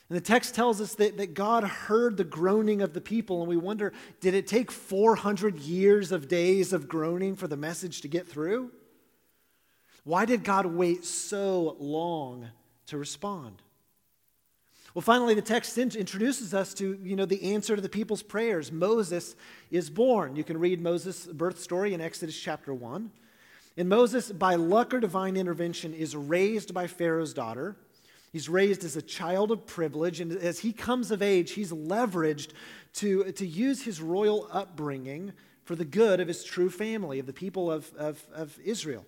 And 0.10 0.18
the 0.18 0.22
text 0.22 0.54
tells 0.54 0.82
us 0.82 0.96
that, 0.96 1.18
that 1.18 1.34
God 1.34 1.64
heard 1.64 2.18
the 2.18 2.26
groaning 2.26 2.82
of 2.82 2.94
the 2.94 3.00
people, 3.00 3.40
and 3.40 3.50
we 3.50 3.56
wonder 3.56 3.94
did 4.20 4.34
it 4.34 4.46
take 4.46 4.70
400 4.70 5.58
years 5.60 6.12
of 6.12 6.28
days 6.28 6.74
of 6.74 6.90
groaning 6.90 7.38
for 7.38 7.48
the 7.48 7.56
message 7.56 8.02
to 8.02 8.10
get 8.10 8.28
through? 8.28 8.72
Why 10.04 10.26
did 10.26 10.44
God 10.44 10.66
wait 10.66 11.06
so 11.06 11.78
long 11.80 12.50
to 12.88 12.98
respond? 12.98 13.62
Well, 14.94 15.02
finally, 15.02 15.36
the 15.36 15.42
text 15.42 15.78
introduces 15.78 16.54
us 16.54 16.74
to 16.76 17.00
you 17.02 17.16
know, 17.16 17.26
the 17.26 17.54
answer 17.54 17.76
to 17.76 17.82
the 17.82 17.88
people's 17.88 18.24
prayers. 18.24 18.72
Moses 18.72 19.36
is 19.70 19.90
born. 19.90 20.36
You 20.36 20.44
can 20.44 20.60
read 20.60 20.82
Moses' 20.82 21.26
birth 21.28 21.62
story 21.62 21.94
in 21.94 22.02
Exodus 22.02 22.38
chapter 22.38 22.74
1. 22.74 23.10
And 23.78 23.88
Moses, 23.88 24.32
by 24.34 24.56
luck 24.56 24.94
or 24.94 25.00
divine 25.00 25.38
intervention, 25.38 25.94
is 25.94 26.14
raised 26.14 26.74
by 26.74 26.88
Pharaoh's 26.88 27.34
daughter. 27.34 27.78
He's 28.34 28.50
raised 28.50 28.84
as 28.84 28.98
a 28.98 29.02
child 29.02 29.52
of 29.52 29.66
privilege, 29.66 30.20
and 30.20 30.34
as 30.34 30.60
he 30.60 30.74
comes 30.74 31.10
of 31.12 31.22
age, 31.22 31.52
he's 31.52 31.72
leveraged 31.72 32.52
to, 32.96 33.32
to 33.32 33.48
use 33.48 33.84
his 33.84 34.02
royal 34.02 34.48
upbringing 34.52 35.32
for 35.64 35.76
the 35.76 35.86
good 35.86 36.20
of 36.20 36.28
his 36.28 36.44
true 36.44 36.70
family, 36.70 37.20
of 37.20 37.26
the 37.26 37.34
people 37.34 37.72
of, 37.72 37.94
of, 37.96 38.22
of 38.34 38.58
Israel. 38.64 39.06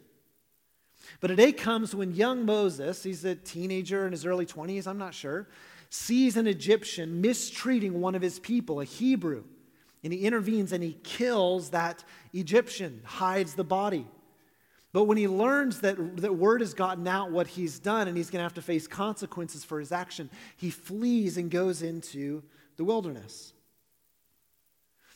But 1.19 1.31
a 1.31 1.35
day 1.35 1.51
comes 1.51 1.93
when 1.93 2.13
young 2.13 2.45
Moses, 2.45 3.03
he's 3.03 3.25
a 3.25 3.35
teenager 3.35 4.05
in 4.05 4.13
his 4.13 4.25
early 4.25 4.45
20s, 4.45 4.87
I'm 4.87 4.97
not 4.97 5.13
sure, 5.13 5.47
sees 5.93 6.37
an 6.37 6.47
Egyptian 6.47 7.21
mistreating 7.21 8.01
one 8.01 8.15
of 8.15 8.21
his 8.23 8.39
people, 8.39 8.81
a 8.81 8.83
Hebrew. 8.85 9.43
And 10.03 10.11
he 10.11 10.25
intervenes 10.25 10.71
and 10.71 10.83
he 10.83 10.97
kills 11.03 11.69
that 11.69 12.03
Egyptian, 12.33 13.01
hides 13.05 13.53
the 13.53 13.63
body. 13.63 14.07
But 14.91 15.03
when 15.03 15.17
he 15.17 15.27
learns 15.27 15.81
that, 15.81 16.17
that 16.17 16.33
word 16.33 16.61
has 16.61 16.73
gotten 16.73 17.07
out 17.07 17.31
what 17.31 17.45
he's 17.45 17.77
done 17.77 18.07
and 18.07 18.17
he's 18.17 18.31
going 18.31 18.39
to 18.39 18.43
have 18.43 18.55
to 18.55 18.61
face 18.63 18.87
consequences 18.87 19.63
for 19.63 19.79
his 19.79 19.91
action, 19.91 20.31
he 20.57 20.71
flees 20.71 21.37
and 21.37 21.51
goes 21.51 21.83
into 21.83 22.41
the 22.75 22.83
wilderness. 22.83 23.53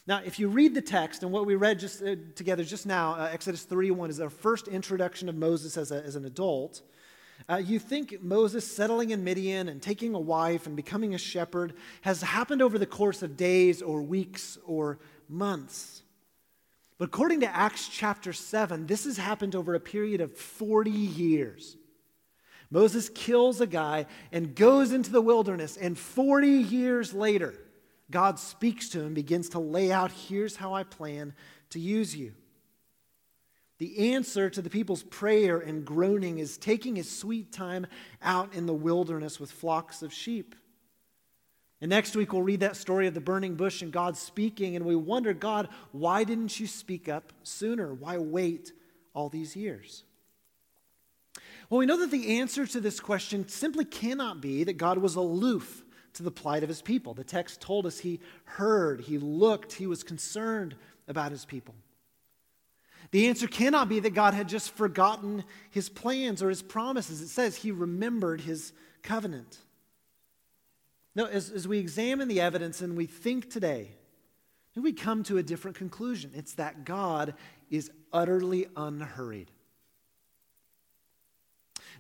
Now, 0.06 0.22
if 0.24 0.38
you 0.38 0.48
read 0.48 0.76
the 0.76 0.82
text, 0.82 1.24
and 1.24 1.32
what 1.32 1.48
we 1.48 1.56
read 1.56 1.80
just 1.80 2.04
uh, 2.04 2.16
together 2.36 2.64
just 2.64 2.86
now, 2.86 3.14
uh, 3.14 3.30
Exodus 3.32 3.64
31 3.64 4.12
is 4.12 4.22
our 4.22 4.30
first 4.30 4.68
introduction 4.68 5.28
of 5.28 5.36
Moses 5.36 5.76
as, 5.76 5.92
a, 5.92 6.04
as 6.04 6.16
an 6.16 6.26
adult. 6.26 6.84
Uh, 7.50 7.56
you 7.56 7.80
think 7.80 8.22
Moses 8.22 8.70
settling 8.70 9.12
in 9.12 9.24
Midian 9.24 9.70
and 9.70 9.82
taking 9.82 10.14
a 10.14 10.20
wife 10.20 10.68
and 10.68 10.76
becoming 10.76 11.14
a 11.14 11.18
shepherd 11.18 11.74
has 12.02 12.22
happened 12.22 12.62
over 12.62 12.78
the 12.78 12.86
course 12.86 13.22
of 13.22 13.38
days 13.38 13.82
or 13.82 14.02
weeks 14.02 14.58
or 14.66 15.00
months. 15.30 16.02
But 16.98 17.06
according 17.06 17.42
to 17.42 17.56
Acts 17.56 17.88
chapter 17.88 18.34
7, 18.34 18.88
this 18.88 19.06
has 19.06 19.18
happened 19.18 19.56
over 19.56 19.76
a 19.76 19.80
period 19.80 20.20
of 20.20 20.36
40 20.36 20.90
years. 20.90 21.78
Moses 22.70 23.10
kills 23.10 23.62
a 23.62 23.68
guy 23.68 24.08
and 24.32 24.56
goes 24.56 24.92
into 24.92 25.12
the 25.12 25.22
wilderness, 25.22 25.78
and 25.78 25.98
40 25.98 26.50
years 26.50 27.14
later, 27.14 27.54
God 28.10 28.40
speaks 28.40 28.90
to 28.90 29.02
him, 29.02 29.14
begins 29.14 29.50
to 29.50 29.60
lay 29.60 29.92
out 29.92 30.12
here's 30.12 30.56
how 30.56 30.74
I 30.74 30.84
plan 30.84 31.34
to 31.70 31.80
use 31.80 32.16
you. 32.16 32.34
The 33.80 34.14
answer 34.14 34.50
to 34.50 34.62
the 34.62 34.70
people's 34.70 35.04
prayer 35.04 35.60
and 35.60 35.86
groaning 35.86 36.40
is 36.40 36.58
taking 36.58 36.96
his 36.96 37.10
sweet 37.10 37.52
time 37.52 37.86
out 38.22 38.54
in 38.56 38.66
the 38.66 38.74
wilderness 38.74 39.40
with 39.40 39.52
flocks 39.52 40.02
of 40.02 40.12
sheep. 40.12 40.56
And 41.80 41.90
next 41.90 42.16
week, 42.16 42.34
we'll 42.34 42.42
read 42.42 42.62
that 42.62 42.76
story 42.76 43.06
of 43.06 43.14
the 43.14 43.22
burning 43.22 43.54
bush 43.54 43.84
and 43.84 43.92
God 43.92 44.18
speaking, 44.18 44.76
and 44.76 44.84
we 44.84 44.96
wonder, 44.96 45.32
God, 45.34 45.70
why 45.92 46.24
didn't 46.24 46.60
you 46.60 46.66
speak 46.66 47.08
up 47.08 47.32
sooner? 47.44 47.94
Why 47.94 48.18
wait 48.18 48.72
all 49.14 49.30
these 49.30 49.56
years? 49.56 50.04
Well, 51.70 51.78
we 51.78 51.86
know 51.86 51.98
that 51.98 52.10
the 52.10 52.40
answer 52.40 52.66
to 52.66 52.82
this 52.82 53.00
question 53.00 53.48
simply 53.48 53.86
cannot 53.86 54.42
be 54.42 54.64
that 54.64 54.78
God 54.78 54.98
was 54.98 55.16
aloof 55.16 55.84
to 56.14 56.24
the 56.24 56.32
plight 56.32 56.64
of 56.64 56.70
his 56.70 56.82
people. 56.82 57.14
The 57.14 57.24
text 57.24 57.62
told 57.62 57.86
us 57.86 58.00
he 58.00 58.22
heard, 58.46 59.02
he 59.02 59.20
looked, 59.20 59.74
he 59.74 59.86
was 59.86 60.04
concerned 60.04 60.76
about 61.08 61.32
his 61.32 61.46
people. 61.46 61.76
The 63.12 63.28
answer 63.28 63.48
cannot 63.48 63.90
be 63.90 64.00
that 64.02 64.14
God 64.14 64.34
had 64.34 64.50
just 64.50 64.72
forgotten 64.72 65.44
his 65.70 65.90
plans 65.90 66.44
or 66.44 66.50
his 66.50 66.62
promises. 66.62 67.22
It 67.22 67.30
says 67.30 67.56
he 67.56 67.72
remembered 67.72 68.42
his 68.42 68.74
covenant. 69.02 69.58
No, 71.16 71.26
as, 71.26 71.50
as 71.50 71.68
we 71.68 71.80
examine 71.80 72.28
the 72.28 72.42
evidence 72.42 72.82
and 72.82 72.98
we 72.98 73.06
think 73.06 73.50
today, 73.50 73.92
we 74.76 74.94
come 74.94 75.24
to 75.24 75.38
a 75.38 75.44
different 75.44 75.78
conclusion. 75.78 76.32
It's 76.36 76.54
that 76.54 76.86
God 76.86 77.34
is 77.70 77.90
utterly 78.14 78.68
unhurried. 78.76 79.52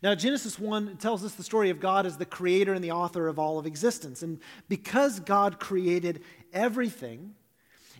Now, 0.03 0.13
Genesis 0.13 0.59
1 0.59 0.97
tells 0.97 1.25
us 1.25 1.33
the 1.33 1.43
story 1.43 1.71
of 1.71 1.79
God 1.79 2.05
as 2.05 2.17
the 2.17 2.25
creator 2.25 2.73
and 2.73 2.83
the 2.83 2.91
author 2.91 3.27
of 3.27 3.39
all 3.39 3.57
of 3.57 3.65
existence. 3.65 4.21
And 4.21 4.39
because 4.69 5.19
God 5.19 5.59
created 5.59 6.21
everything, 6.53 7.33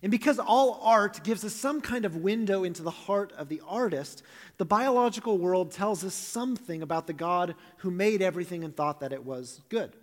and 0.04 0.12
because 0.12 0.38
all 0.38 0.80
art 0.84 1.24
gives 1.24 1.44
us 1.44 1.54
some 1.54 1.82
kind 1.82 2.06
of 2.06 2.18
window 2.18 2.64
into 2.64 2.84
the 2.84 2.92
heart 2.92 3.34
of 3.34 3.50
the 3.50 3.62
artist, 3.68 4.22
the 4.58 4.66
biological 4.66 5.38
world 5.38 5.72
tells 5.72 6.04
us 6.04 6.14
something 6.14 6.82
about 6.82 7.08
the 7.08 7.14
God 7.14 7.56
who 7.78 7.90
made 7.90 8.22
everything 8.22 8.64
and 8.64 8.76
thought 8.76 9.00
that 9.00 9.14
it 9.14 9.26
was 9.26 9.62
good. 9.70 9.96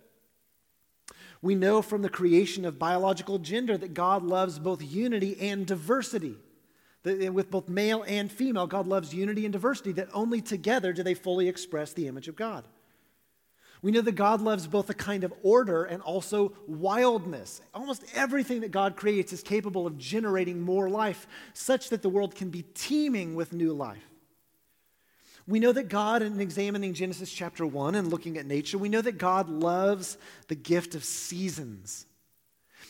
We 1.42 1.54
know 1.54 1.82
from 1.82 2.02
the 2.02 2.08
creation 2.08 2.64
of 2.64 2.78
biological 2.78 3.38
gender 3.38 3.76
that 3.76 3.94
God 3.94 4.24
loves 4.24 4.58
both 4.58 4.82
unity 4.82 5.38
and 5.40 5.66
diversity. 5.66 6.36
Eh, 7.04 7.28
with 7.28 7.50
both 7.50 7.68
male 7.68 8.02
and 8.08 8.32
female, 8.32 8.66
God 8.66 8.86
loves 8.86 9.14
unity 9.14 9.44
and 9.44 9.52
diversity, 9.52 9.92
that 9.92 10.08
only 10.14 10.40
together 10.40 10.92
do 10.92 11.02
they 11.02 11.14
fully 11.14 11.48
express 11.48 11.92
the 11.92 12.08
image 12.08 12.28
of 12.28 12.36
God. 12.36 12.64
We 13.84 13.90
know 13.92 14.00
that 14.00 14.12
God 14.12 14.40
loves 14.40 14.66
both 14.66 14.88
a 14.88 14.94
kind 14.94 15.24
of 15.24 15.34
order 15.42 15.84
and 15.84 16.00
also 16.00 16.54
wildness. 16.66 17.60
Almost 17.74 18.02
everything 18.14 18.62
that 18.62 18.70
God 18.70 18.96
creates 18.96 19.30
is 19.30 19.42
capable 19.42 19.86
of 19.86 19.98
generating 19.98 20.62
more 20.62 20.88
life, 20.88 21.26
such 21.52 21.90
that 21.90 22.00
the 22.00 22.08
world 22.08 22.34
can 22.34 22.48
be 22.48 22.62
teeming 22.62 23.34
with 23.34 23.52
new 23.52 23.74
life. 23.74 24.08
We 25.46 25.60
know 25.60 25.72
that 25.72 25.90
God, 25.90 26.22
in 26.22 26.40
examining 26.40 26.94
Genesis 26.94 27.30
chapter 27.30 27.66
1 27.66 27.94
and 27.94 28.08
looking 28.08 28.38
at 28.38 28.46
nature, 28.46 28.78
we 28.78 28.88
know 28.88 29.02
that 29.02 29.18
God 29.18 29.50
loves 29.50 30.16
the 30.48 30.54
gift 30.54 30.94
of 30.94 31.04
seasons. 31.04 32.06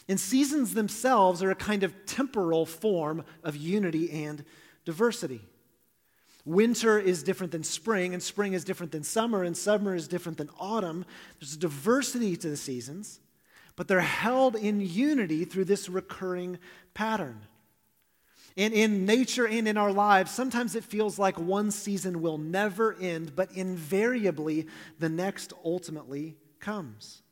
And 0.09 0.21
seasons 0.21 0.75
themselves 0.75 1.43
are 1.43 1.51
a 1.51 1.57
kind 1.57 1.83
of 1.83 2.07
temporal 2.07 2.67
form 2.67 3.25
of 3.43 3.57
unity 3.57 4.13
and 4.13 4.45
diversity. 4.85 5.41
Winter 6.45 6.99
is 6.99 7.23
different 7.23 7.53
than 7.53 7.65
spring, 7.65 8.13
and 8.13 8.23
spring 8.23 8.53
is 8.53 8.65
different 8.65 8.93
than 8.93 9.03
summer, 9.03 9.43
and 9.43 9.57
summer 9.57 9.95
is 9.95 10.09
different 10.09 10.39
than 10.39 10.51
autumn. 10.59 11.07
There's 11.41 11.55
a 11.55 11.59
diversity 11.59 12.37
to 12.37 12.51
the 12.51 12.57
seasons, 12.57 13.21
but 13.77 13.89
they're 13.89 14.01
held 14.01 14.55
in 14.55 14.81
unity 14.81 15.45
through 15.45 15.65
this 15.65 15.89
recurring 15.89 16.59
pattern. 16.93 17.41
And 18.57 18.73
in 18.73 19.05
nature 19.05 19.49
and 19.49 19.67
in 19.67 19.77
our 19.77 19.91
lives, 19.91 20.31
sometimes 20.31 20.77
it 20.77 20.85
feels 20.85 21.19
like 21.19 21.39
one 21.39 21.71
season 21.71 22.21
will 22.21 22.39
never 22.39 22.95
end, 23.01 23.35
but 23.35 23.51
invariably 23.53 24.67
the 24.99 25.09
next 25.09 25.53
ultimately 25.65 26.37
comes. 26.61 27.23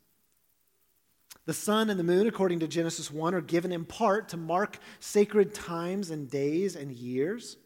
The 1.45 1.53
sun 1.53 1.89
and 1.89 1.99
the 1.99 2.03
moon, 2.03 2.27
according 2.27 2.59
to 2.59 2.67
Genesis 2.67 3.11
1, 3.11 3.35
are 3.35 3.41
given 3.41 3.71
in 3.71 3.85
part 3.85 4.29
to 4.29 4.37
mark 4.37 4.79
sacred 4.99 5.53
times 5.53 6.09
and 6.09 6.29
days 6.29 6.75
and 6.75 6.91
years. 6.91 7.57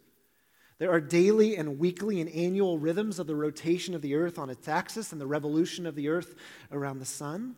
There 0.80 0.92
are 0.92 1.02
daily 1.02 1.56
and 1.56 1.80
weekly 1.80 2.22
and 2.22 2.30
annual 2.30 2.78
rhythms 2.78 3.18
of 3.20 3.28
the 3.28 3.36
rotation 3.36 3.96
of 3.96 4.02
the 4.02 4.16
earth 4.16 4.38
on 4.38 4.50
its 4.50 4.68
axis 4.68 5.12
and 5.12 5.20
the 5.20 5.28
revolution 5.28 5.86
of 5.86 5.96
the 5.96 6.10
earth 6.10 6.36
around 6.72 7.00
the 7.00 7.06
sun. 7.06 7.56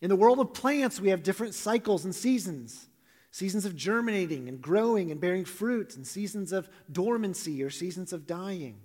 In 0.00 0.08
the 0.08 0.16
world 0.16 0.40
of 0.40 0.52
plants, 0.52 1.00
we 1.00 1.08
have 1.10 1.22
different 1.22 1.54
cycles 1.54 2.04
and 2.04 2.14
seasons 2.14 2.88
seasons 3.32 3.64
of 3.64 3.74
germinating 3.74 4.46
and 4.46 4.60
growing 4.60 5.10
and 5.10 5.18
bearing 5.20 5.46
fruit, 5.46 5.96
and 5.96 6.06
seasons 6.06 6.52
of 6.52 6.68
dormancy 6.92 7.62
or 7.62 7.70
seasons 7.70 8.12
of 8.12 8.26
dying. 8.26 8.78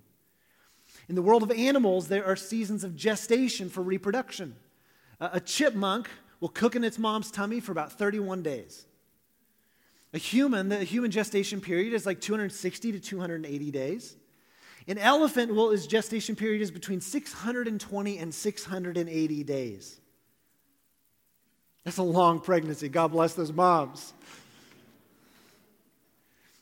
In 1.08 1.14
the 1.14 1.22
world 1.22 1.42
of 1.42 1.50
animals, 1.50 2.08
there 2.08 2.24
are 2.24 2.34
seasons 2.34 2.82
of 2.82 2.96
gestation 2.96 3.68
for 3.68 3.82
reproduction. 3.82 4.56
A 5.20 5.38
chipmunk 5.38 6.08
will 6.40 6.48
cook 6.48 6.74
in 6.74 6.82
its 6.82 6.98
mom's 6.98 7.30
tummy 7.30 7.60
for 7.60 7.72
about 7.72 7.92
31 7.92 8.42
days. 8.42 8.86
A 10.14 10.18
human, 10.18 10.68
the 10.68 10.84
human 10.84 11.10
gestation 11.10 11.60
period 11.60 11.92
is 11.92 12.06
like 12.06 12.20
260 12.20 12.92
to 12.92 13.00
280 13.00 13.70
days. 13.70 14.16
An 14.86 14.96
elephant, 14.96 15.54
well, 15.54 15.70
its 15.70 15.86
gestation 15.86 16.34
period 16.34 16.62
is 16.62 16.70
between 16.70 17.02
620 17.02 18.18
and 18.18 18.34
680 18.34 19.44
days. 19.44 20.00
That's 21.84 21.98
a 21.98 22.02
long 22.02 22.40
pregnancy. 22.40 22.88
God 22.88 23.12
bless 23.12 23.34
those 23.34 23.52
moms. 23.52 24.14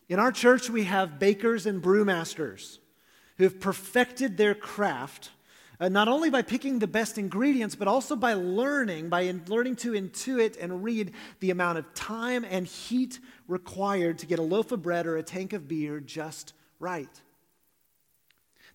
In 0.08 0.18
our 0.18 0.32
church, 0.32 0.68
we 0.70 0.84
have 0.84 1.18
bakers 1.18 1.66
and 1.66 1.82
brewmasters 1.82 2.78
who 3.38 3.44
have 3.44 3.60
perfected 3.60 4.36
their 4.36 4.54
craft, 4.54 5.30
uh, 5.78 5.88
not 5.88 6.08
only 6.08 6.30
by 6.30 6.42
picking 6.42 6.78
the 6.78 6.86
best 6.86 7.18
ingredients, 7.18 7.74
but 7.74 7.88
also 7.88 8.16
by 8.16 8.34
learning, 8.34 9.08
by 9.08 9.22
in, 9.22 9.42
learning 9.46 9.76
to 9.76 9.92
intuit 9.92 10.56
and 10.60 10.82
read 10.82 11.12
the 11.40 11.50
amount 11.50 11.78
of 11.78 11.94
time 11.94 12.44
and 12.48 12.66
heat 12.66 13.18
required 13.46 14.18
to 14.18 14.26
get 14.26 14.38
a 14.38 14.42
loaf 14.42 14.72
of 14.72 14.82
bread 14.82 15.06
or 15.06 15.16
a 15.16 15.22
tank 15.22 15.52
of 15.52 15.68
beer 15.68 16.00
just 16.00 16.54
right. 16.78 17.22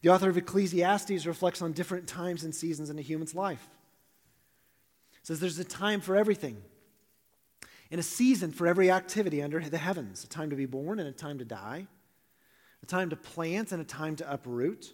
The 0.01 0.10
author 0.10 0.29
of 0.29 0.38
Ecclesiastes 0.38 1.25
reflects 1.25 1.62
on 1.62 1.74
different 1.74 2.08
times 2.08 2.43
and 2.43 2.53
seasons 2.53 2.89
in 2.89 2.98
a 2.98 3.03
human's 3.03 3.36
life. 3.36 3.67
Says 5.24 5.39
there's 5.39 5.60
a 5.60 5.63
time 5.63 6.01
for 6.01 6.15
everything, 6.15 6.58
and 7.91 8.00
a 8.00 8.03
season 8.03 8.51
for 8.51 8.67
every 8.67 8.89
activity 8.89 9.41
under 9.43 9.60
the 9.60 9.77
heavens 9.77 10.24
a 10.24 10.27
time 10.27 10.50
to 10.50 10.55
be 10.55 10.65
born 10.65 11.00
and 11.00 11.08
a 11.08 11.12
time 11.12 11.38
to 11.39 11.46
die, 11.46 11.86
a 12.81 12.86
time 12.86 13.10
to 13.12 13.15
plant 13.15 13.72
and 13.72 13.81
a 13.81 13.86
time 13.86 14.15
to 14.15 14.31
uproot, 14.31 14.93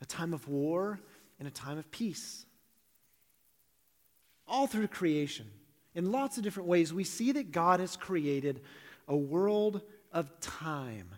a 0.00 0.06
time 0.06 0.32
of 0.32 0.48
war 0.48 1.00
and 1.38 1.46
a 1.46 1.50
time 1.50 1.78
of 1.78 1.90
peace. 1.90 2.44
All 4.46 4.66
through 4.66 4.88
creation, 4.88 5.46
in 5.94 6.12
lots 6.12 6.36
of 6.36 6.42
different 6.42 6.68
ways, 6.68 6.92
we 6.92 7.04
see 7.04 7.32
that 7.32 7.52
God 7.52 7.80
has 7.80 7.96
created 7.96 8.60
a 9.06 9.16
world 9.16 9.82
of 10.12 10.40
time. 10.40 11.08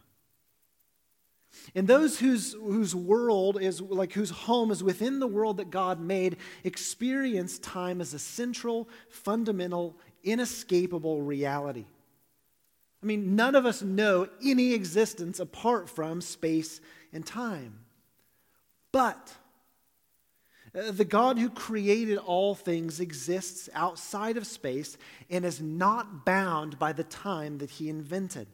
And 1.74 1.86
those 1.86 2.18
whose, 2.18 2.54
whose 2.54 2.94
world 2.94 3.60
is 3.60 3.80
like 3.80 4.12
whose 4.12 4.30
home 4.30 4.70
is 4.70 4.82
within 4.82 5.18
the 5.18 5.26
world 5.26 5.58
that 5.58 5.70
God 5.70 6.00
made 6.00 6.38
experience 6.64 7.58
time 7.58 8.00
as 8.00 8.14
a 8.14 8.18
central, 8.18 8.88
fundamental, 9.10 9.98
inescapable 10.24 11.20
reality. 11.22 11.84
I 13.02 13.06
mean, 13.06 13.36
none 13.36 13.54
of 13.54 13.66
us 13.66 13.82
know 13.82 14.28
any 14.42 14.72
existence 14.72 15.40
apart 15.40 15.90
from 15.90 16.20
space 16.20 16.80
and 17.12 17.26
time. 17.26 17.80
But 18.92 19.34
uh, 20.74 20.92
the 20.92 21.04
God 21.04 21.38
who 21.38 21.50
created 21.50 22.18
all 22.18 22.54
things 22.54 23.00
exists 23.00 23.68
outside 23.74 24.36
of 24.36 24.46
space 24.46 24.96
and 25.28 25.44
is 25.44 25.60
not 25.60 26.24
bound 26.24 26.78
by 26.78 26.92
the 26.92 27.04
time 27.04 27.58
that 27.58 27.70
he 27.70 27.88
invented. 27.88 28.46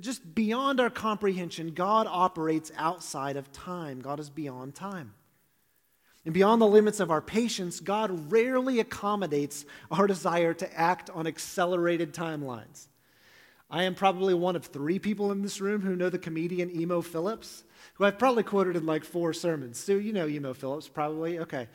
Just 0.00 0.34
beyond 0.34 0.80
our 0.80 0.90
comprehension, 0.90 1.72
God 1.72 2.06
operates 2.10 2.72
outside 2.76 3.36
of 3.36 3.52
time. 3.52 4.00
God 4.00 4.20
is 4.20 4.28
beyond 4.28 4.74
time. 4.74 5.14
And 6.24 6.34
beyond 6.34 6.60
the 6.60 6.66
limits 6.66 6.98
of 6.98 7.12
our 7.12 7.22
patience, 7.22 7.78
God 7.78 8.32
rarely 8.32 8.80
accommodates 8.80 9.64
our 9.92 10.08
desire 10.08 10.52
to 10.54 10.78
act 10.78 11.08
on 11.10 11.26
accelerated 11.26 12.12
timelines. 12.12 12.88
I 13.70 13.84
am 13.84 13.94
probably 13.94 14.34
one 14.34 14.56
of 14.56 14.66
three 14.66 14.98
people 14.98 15.30
in 15.30 15.42
this 15.42 15.60
room 15.60 15.82
who 15.82 15.94
know 15.94 16.10
the 16.10 16.18
comedian 16.18 16.70
Emo 16.74 17.00
Philips, 17.00 17.62
who 17.96 18.04
I've 18.04 18.18
probably 18.18 18.42
quoted 18.42 18.76
in 18.76 18.84
like 18.84 19.04
four 19.04 19.32
sermons. 19.32 19.78
Sue, 19.78 19.98
you 19.98 20.12
know 20.12 20.28
Emo 20.28 20.52
Philips, 20.52 20.88
probably? 20.88 21.38
Okay. 21.38 21.68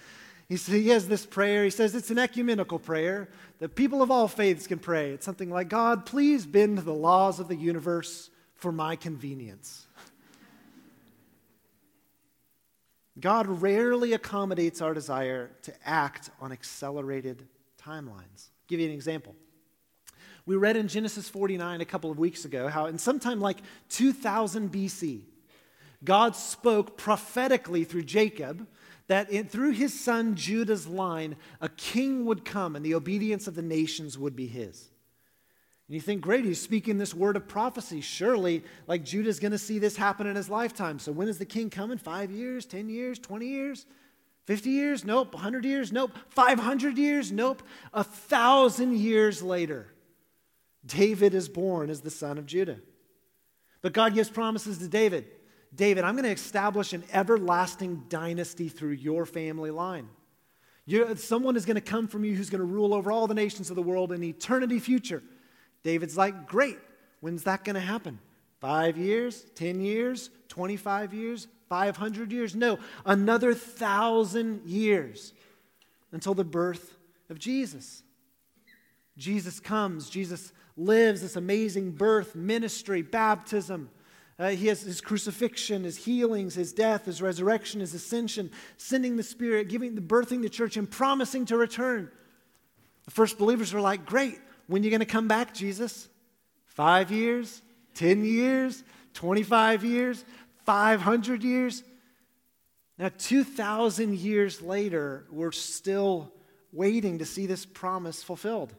He, 0.48 0.58
says 0.58 0.76
he 0.76 0.90
has 0.90 1.08
this 1.08 1.26
prayer. 1.26 1.64
He 1.64 1.70
says 1.70 1.96
it's 1.96 2.12
an 2.12 2.20
ecumenical 2.20 2.78
prayer 2.78 3.30
that 3.60 3.76
people 3.76 4.02
of 4.02 4.12
all 4.12 4.28
faiths 4.28 4.68
can 4.68 4.80
pray. 4.80 5.12
It's 5.12 5.26
something 5.26 5.50
like 5.50 5.70
God, 5.70 6.06
please 6.06 6.46
bend 6.46 6.80
the 6.80 6.94
laws 6.94 7.40
of 7.40 7.48
the 7.48 7.56
universe 7.56 8.30
for 8.56 8.72
my 8.72 8.96
convenience. 8.96 9.88
God 13.20 13.48
rarely 13.48 14.14
accommodates 14.14 14.82
our 14.82 14.94
desire 14.94 15.52
to 15.64 15.74
act 15.86 16.30
on 16.40 16.52
accelerated 16.52 17.48
timelines. 17.82 18.50
I'll 18.50 18.68
give 18.68 18.80
you 18.80 18.88
an 18.88 18.94
example. 18.94 19.36
We 20.46 20.56
read 20.56 20.76
in 20.76 20.88
Genesis 20.88 21.30
49 21.30 21.82
a 21.82 21.86
couple 21.86 22.12
of 22.12 22.20
weeks 22.20 22.46
ago 22.46 22.68
how, 22.68 22.86
in 22.86 22.98
sometime 22.98 23.40
like 23.40 23.58
2000 23.90 24.72
BC, 24.72 25.22
God 26.04 26.36
spoke 26.36 26.98
prophetically 26.98 27.84
through 27.84 28.04
Jacob 28.04 28.68
that 29.08 29.30
in, 29.30 29.48
through 29.48 29.72
his 29.72 30.00
son 30.00 30.36
Judah's 30.36 30.88
line, 30.88 31.36
a 31.60 31.70
king 31.70 32.26
would 32.26 32.46
come 32.46 32.76
and 32.76 32.86
the 32.86 32.96
obedience 32.96 33.48
of 33.48 33.56
the 33.56 33.62
nations 33.62 34.18
would 34.18 34.36
be 34.36 34.48
his. 34.48 34.90
And 35.88 35.96
you 35.96 36.02
think, 36.02 36.22
great, 36.22 36.46
he's 36.46 36.62
speaking 36.62 36.98
this 36.98 37.14
word 37.14 37.36
of 37.36 37.48
prophecy. 37.48 38.00
Surely, 38.00 38.64
like 38.88 39.04
Judah's 39.04 39.40
going 39.42 39.52
to 39.52 39.58
see 39.58 39.78
this 39.78 39.98
happen 39.98 40.26
in 40.26 40.38
his 40.38 40.50
lifetime. 40.50 41.00
So 41.00 41.12
when 41.12 41.28
is 41.28 41.38
the 41.38 41.46
king 41.46 41.70
coming? 41.70 41.98
Five 41.98 42.32
years, 42.32 42.66
10 42.66 42.88
years, 42.88 43.20
20 43.20 43.46
years? 43.46 43.86
50 44.46 44.70
years? 44.70 45.04
Nope. 45.04 45.34
100 45.34 45.66
years? 45.66 45.92
Nope. 45.92 46.12
500 46.30 46.98
years? 46.98 47.32
Nope. 47.32 47.62
A 47.94 48.06
thousand 48.06 48.98
years 48.98 49.44
later, 49.44 49.94
David 50.86 51.34
is 51.34 51.50
born 51.50 51.90
as 51.90 52.00
the 52.00 52.10
son 52.10 52.38
of 52.38 52.46
Judah. 52.46 52.80
But 53.82 53.94
God 53.94 54.14
gives 54.14 54.30
promises 54.30 54.78
to 54.78 54.88
David. 54.88 55.26
David, 55.74 56.04
I'm 56.04 56.16
going 56.16 56.26
to 56.26 56.32
establish 56.32 56.94
an 56.94 57.04
everlasting 57.14 58.04
dynasty 58.10 58.68
through 58.68 58.92
your 58.92 59.26
family 59.26 59.72
line. 59.72 60.10
You're, 60.86 61.16
someone 61.16 61.56
is 61.56 61.66
going 61.66 61.76
to 61.76 61.82
come 61.82 62.08
from 62.08 62.26
you 62.26 62.36
who's 62.36 62.50
going 62.50 62.60
to 62.60 62.66
rule 62.66 62.94
over 62.94 63.12
all 63.12 63.28
the 63.28 63.34
nations 63.34 63.70
of 63.70 63.76
the 63.76 63.82
world 63.82 64.12
in 64.12 64.24
eternity 64.24 64.80
future. 64.80 65.24
David's 65.84 66.18
like, 66.18 66.48
Great. 66.48 66.78
When's 67.22 67.44
that 67.44 67.64
going 67.64 67.76
to 67.76 67.80
happen? 67.80 68.20
Five 68.60 68.98
years? 68.98 69.46
Ten 69.56 69.80
years? 69.80 70.30
25 70.50 71.14
years? 71.14 71.48
500 71.70 72.32
years? 72.32 72.56
No, 72.56 72.80
another 73.06 73.54
thousand 73.54 74.66
years 74.66 75.34
until 76.12 76.34
the 76.34 76.44
birth 76.44 76.98
of 77.30 77.40
Jesus. 77.40 78.04
Jesus 79.18 79.60
comes, 79.60 80.10
Jesus 80.10 80.52
lives 80.76 81.22
this 81.22 81.36
amazing 81.36 81.92
birth, 81.92 82.36
ministry, 82.36 83.02
baptism 83.02 83.90
uh, 84.42 84.50
he 84.50 84.68
has 84.68 84.82
his 84.82 85.02
crucifixion, 85.02 85.84
his 85.84 85.98
healings, 85.98 86.56
his 86.56 86.74
death, 86.74 87.06
his 87.06 87.22
resurrection, 87.22 87.80
his 87.80 87.94
ascension, 87.94 88.50
sending 88.76 89.16
the 89.16 89.22
Spirit, 89.22 89.70
giving 89.70 89.94
the 89.94 90.02
birthing 90.02 90.42
the 90.42 90.50
church, 90.50 90.78
and 90.78 90.90
promising 90.90 91.46
to 91.46 91.56
return. 91.56 92.10
The 93.06 93.12
first 93.12 93.38
believers 93.38 93.72
were 93.72 93.82
like, 93.82 94.04
Great, 94.08 94.40
when 94.66 94.82
are 94.82 94.86
you 94.86 94.90
going 94.90 95.02
to 95.02 95.06
come 95.06 95.28
back, 95.28 95.54
Jesus? 95.54 96.10
Five 96.66 97.12
years, 97.12 97.62
10 97.94 98.26
years, 98.26 98.84
25 99.14 99.84
years, 99.84 100.26
500 100.66 101.44
years? 101.44 101.84
Now, 102.98 103.12
2,000 103.16 104.18
years 104.18 104.60
later, 104.60 105.26
we're 105.30 105.52
still 105.52 106.34
waiting 106.74 107.20
to 107.20 107.26
see 107.26 107.46
this 107.46 107.64
promise 107.64 108.24
fulfilled. 108.24 108.74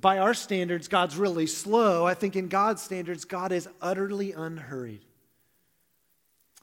By 0.00 0.18
our 0.18 0.34
standards, 0.34 0.88
God's 0.88 1.16
really 1.16 1.46
slow. 1.46 2.06
I 2.06 2.14
think 2.14 2.36
in 2.36 2.48
God's 2.48 2.82
standards, 2.82 3.24
God 3.24 3.52
is 3.52 3.68
utterly 3.80 4.32
unhurried. 4.32 5.04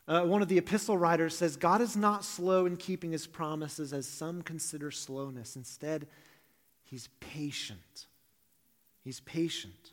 Uh, 0.07 0.23
one 0.23 0.41
of 0.41 0.49
the 0.49 0.57
epistle 0.57 0.97
writers 0.97 1.37
says, 1.37 1.55
God 1.55 1.79
is 1.79 1.95
not 1.95 2.25
slow 2.25 2.65
in 2.65 2.75
keeping 2.75 3.11
his 3.11 3.27
promises 3.27 3.93
as 3.93 4.07
some 4.07 4.41
consider 4.41 4.91
slowness. 4.91 5.55
Instead, 5.55 6.07
he's 6.83 7.07
patient. 7.19 8.07
He's 9.03 9.21
patient. 9.21 9.91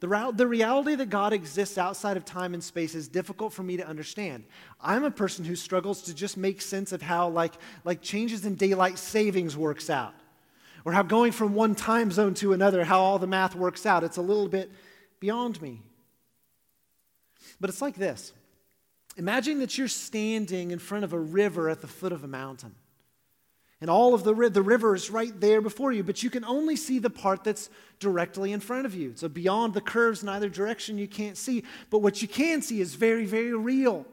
The, 0.00 0.32
the 0.34 0.46
reality 0.46 0.96
that 0.96 1.08
God 1.08 1.32
exists 1.32 1.78
outside 1.78 2.16
of 2.16 2.24
time 2.24 2.52
and 2.52 2.62
space 2.62 2.94
is 2.94 3.08
difficult 3.08 3.52
for 3.52 3.62
me 3.62 3.76
to 3.78 3.86
understand. 3.86 4.44
I'm 4.80 5.04
a 5.04 5.10
person 5.10 5.44
who 5.44 5.56
struggles 5.56 6.02
to 6.02 6.14
just 6.14 6.36
make 6.36 6.60
sense 6.60 6.92
of 6.92 7.00
how, 7.00 7.28
like, 7.28 7.54
like 7.84 8.02
changes 8.02 8.44
in 8.44 8.56
daylight 8.56 8.98
savings 8.98 9.56
works 9.56 9.88
out 9.88 10.12
or 10.84 10.92
how 10.92 11.02
going 11.02 11.32
from 11.32 11.54
one 11.54 11.74
time 11.74 12.10
zone 12.10 12.34
to 12.34 12.52
another, 12.52 12.84
how 12.84 13.00
all 13.00 13.18
the 13.18 13.26
math 13.26 13.54
works 13.54 13.86
out. 13.86 14.04
It's 14.04 14.16
a 14.16 14.22
little 14.22 14.48
bit 14.48 14.70
beyond 15.20 15.60
me. 15.60 15.82
But 17.60 17.70
it's 17.70 17.82
like 17.82 17.96
this 17.96 18.32
Imagine 19.16 19.58
that 19.58 19.76
you're 19.76 19.88
standing 19.88 20.70
in 20.70 20.78
front 20.78 21.04
of 21.04 21.12
a 21.12 21.18
river 21.18 21.68
at 21.68 21.80
the 21.80 21.86
foot 21.86 22.12
of 22.12 22.24
a 22.24 22.28
mountain. 22.28 22.74
And 23.80 23.88
all 23.88 24.12
of 24.12 24.24
the, 24.24 24.34
the 24.50 24.62
river 24.62 24.94
is 24.94 25.10
right 25.10 25.38
there 25.40 25.62
before 25.62 25.90
you, 25.90 26.02
but 26.02 26.22
you 26.22 26.28
can 26.28 26.44
only 26.44 26.76
see 26.76 26.98
the 26.98 27.08
part 27.08 27.44
that's 27.44 27.70
directly 27.98 28.52
in 28.52 28.60
front 28.60 28.84
of 28.84 28.94
you. 28.94 29.12
So 29.16 29.26
beyond 29.26 29.72
the 29.72 29.80
curves 29.80 30.22
in 30.22 30.28
either 30.28 30.50
direction, 30.50 30.98
you 30.98 31.08
can't 31.08 31.36
see. 31.36 31.64
But 31.88 32.00
what 32.00 32.20
you 32.20 32.28
can 32.28 32.60
see 32.60 32.82
is 32.82 32.94
very, 32.94 33.24
very 33.24 33.54
real. 33.54 34.06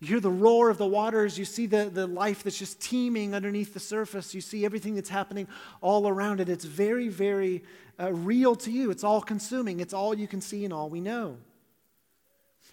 You 0.00 0.06
hear 0.06 0.20
the 0.20 0.30
roar 0.30 0.70
of 0.70 0.78
the 0.78 0.86
waters. 0.86 1.38
You 1.38 1.44
see 1.44 1.66
the, 1.66 1.90
the 1.92 2.06
life 2.06 2.44
that's 2.44 2.58
just 2.58 2.80
teeming 2.80 3.34
underneath 3.34 3.74
the 3.74 3.80
surface. 3.80 4.32
You 4.32 4.40
see 4.40 4.64
everything 4.64 4.94
that's 4.94 5.08
happening 5.08 5.48
all 5.80 6.06
around 6.06 6.40
it. 6.40 6.48
It's 6.48 6.64
very, 6.64 7.08
very 7.08 7.64
uh, 7.98 8.12
real 8.12 8.54
to 8.56 8.70
you. 8.70 8.90
It's 8.92 9.02
all 9.02 9.20
consuming. 9.20 9.80
It's 9.80 9.92
all 9.92 10.14
you 10.14 10.28
can 10.28 10.40
see 10.40 10.64
and 10.64 10.72
all 10.72 10.88
we 10.88 11.00
know. 11.00 11.38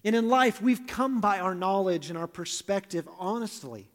And 0.03 0.15
in 0.15 0.29
life, 0.29 0.61
we've 0.61 0.85
come 0.85 1.19
by 1.19 1.39
our 1.39 1.55
knowledge 1.55 2.09
and 2.09 2.17
our 2.17 2.27
perspective 2.27 3.09
honestly. 3.17 3.89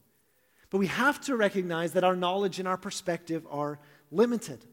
But 0.71 0.79
we 0.79 0.89
have 0.89 1.21
to 1.23 1.37
recognize 1.37 1.93
that 1.93 2.03
our 2.03 2.17
knowledge 2.17 2.59
and 2.59 2.67
our 2.67 2.77
perspective 2.77 3.47
are 3.49 3.79
limited. 4.11 4.65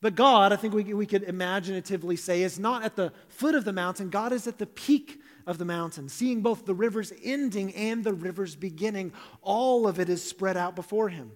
But 0.00 0.14
God, 0.14 0.52
I 0.52 0.56
think 0.56 0.72
we, 0.72 0.94
we 0.94 1.06
could 1.06 1.24
imaginatively 1.24 2.16
say, 2.16 2.42
is 2.42 2.58
not 2.58 2.84
at 2.84 2.96
the 2.96 3.12
foot 3.28 3.54
of 3.54 3.64
the 3.64 3.72
mountain. 3.72 4.08
God 4.08 4.32
is 4.32 4.46
at 4.46 4.58
the 4.58 4.66
peak 4.66 5.20
of 5.48 5.56
the 5.56 5.64
mountain, 5.64 6.10
seeing 6.10 6.42
both 6.42 6.66
the 6.66 6.74
river's 6.74 7.10
ending 7.24 7.74
and 7.74 8.04
the 8.04 8.12
river's 8.12 8.54
beginning. 8.54 9.12
All 9.40 9.88
of 9.88 9.98
it 9.98 10.10
is 10.10 10.22
spread 10.22 10.58
out 10.58 10.76
before 10.76 11.08
him. 11.08 11.32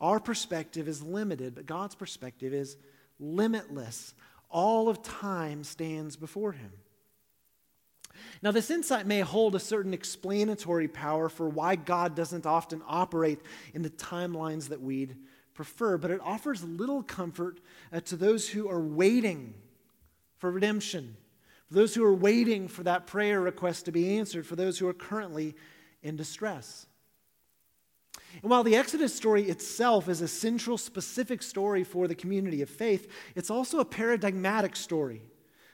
Our 0.00 0.20
perspective 0.20 0.86
is 0.86 1.02
limited, 1.02 1.56
but 1.56 1.66
God's 1.66 1.96
perspective 1.96 2.54
is 2.54 2.76
limitless. 3.18 4.14
All 4.48 4.88
of 4.88 5.02
time 5.02 5.64
stands 5.64 6.14
before 6.14 6.52
him. 6.52 6.70
Now, 8.42 8.52
this 8.52 8.70
insight 8.70 9.06
may 9.08 9.20
hold 9.20 9.56
a 9.56 9.60
certain 9.60 9.92
explanatory 9.92 10.88
power 10.88 11.28
for 11.28 11.48
why 11.48 11.74
God 11.74 12.14
doesn't 12.14 12.46
often 12.46 12.80
operate 12.86 13.40
in 13.74 13.82
the 13.82 13.90
timelines 13.90 14.68
that 14.68 14.80
we'd 14.80 15.16
prefer, 15.52 15.98
but 15.98 16.12
it 16.12 16.20
offers 16.22 16.62
little 16.62 17.02
comfort 17.02 17.60
uh, 17.92 18.00
to 18.00 18.16
those 18.16 18.48
who 18.48 18.68
are 18.68 18.80
waiting 18.80 19.54
for 20.38 20.50
redemption, 20.50 21.16
for 21.70 21.76
those 21.76 21.94
who 21.94 22.04
are 22.04 22.14
waiting 22.14 22.66
for 22.66 22.82
that 22.82 23.06
prayer 23.06 23.40
request 23.40 23.84
to 23.84 23.92
be 23.92 24.18
answered, 24.18 24.44
for 24.44 24.56
those 24.56 24.76
who 24.76 24.88
are 24.88 24.92
currently 24.92 25.54
in 26.02 26.16
distress. 26.16 26.86
And 28.42 28.50
while 28.50 28.64
the 28.64 28.74
Exodus 28.74 29.14
story 29.14 29.44
itself 29.44 30.08
is 30.08 30.20
a 30.20 30.26
central, 30.26 30.76
specific 30.76 31.42
story 31.42 31.84
for 31.84 32.08
the 32.08 32.16
community 32.16 32.60
of 32.60 32.68
faith, 32.68 33.08
it's 33.36 33.50
also 33.50 33.78
a 33.78 33.84
paradigmatic 33.84 34.74
story 34.74 35.22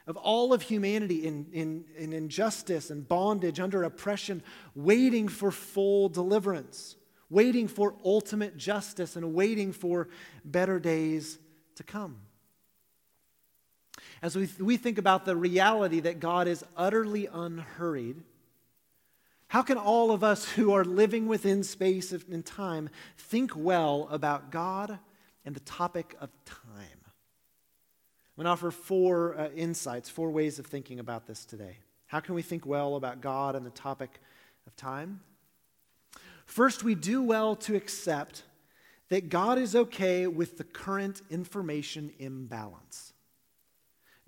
of 0.06 0.18
all 0.18 0.52
of 0.52 0.61
humanity 0.61 1.26
in, 1.26 1.46
in, 1.52 1.85
in 1.96 2.12
injustice 2.12 2.90
and 2.90 3.09
bondage, 3.09 3.59
under 3.59 3.82
oppression, 3.82 4.42
waiting 4.74 5.28
for 5.28 5.50
full 5.50 6.11
deliverance, 6.11 6.96
waiting 7.30 7.68
for 7.68 7.94
ultimate 8.04 8.59
justice, 8.59 9.16
and 9.16 9.32
waiting 9.32 9.72
for 9.72 10.09
better 10.44 10.78
days 10.78 11.38
to 11.74 11.82
come. 11.82 12.20
As 14.22 14.37
we, 14.37 14.48
we 14.59 14.76
think 14.76 14.98
about 14.98 15.24
the 15.24 15.37
reality 15.37 16.00
that 16.00 16.20
God 16.20 16.48
is 16.48 16.64
utterly 16.76 17.29
unhurried, 17.31 18.22
how 19.48 19.62
can 19.62 19.79
all 19.79 20.11
of 20.11 20.24
us 20.24 20.50
who 20.52 20.72
are 20.72 20.85
living 20.85 21.26
within 21.26 21.62
space 21.62 22.12
and 22.12 22.44
time 22.44 22.88
think 23.16 23.52
well 23.55 24.09
about 24.11 24.50
God 24.50 24.98
and 25.44 25.55
the 25.55 25.61
topic 25.61 26.16
of 26.20 26.31
time? 26.44 26.81
I'm 28.37 28.42
going 28.42 28.46
to 28.46 28.50
offer 28.50 28.70
four 28.70 29.38
uh, 29.38 29.48
insights, 29.50 30.11
four 30.11 30.31
ways 30.31 30.59
of 30.59 30.66
thinking 30.66 30.98
about 30.98 31.26
this 31.26 31.44
today. 31.44 31.79
How 32.07 32.20
can 32.20 32.35
we 32.35 32.42
think 32.42 32.66
well 32.66 32.96
about 32.96 33.20
God 33.20 33.57
and 33.57 33.64
the 33.64 33.70
topic 33.70 34.20
of 34.66 34.76
time? 34.76 35.20
First, 36.44 36.85
we 36.85 36.94
do 36.94 37.22
well 37.22 37.57
to 37.57 37.74
accept 37.76 38.42
that 39.09 39.29
God 39.29 39.59
is 39.59 39.74
okay 39.74 40.26
with 40.26 40.59
the 40.59 40.64
current 40.64 41.22
information 41.31 42.12
imbalance. 42.18 43.06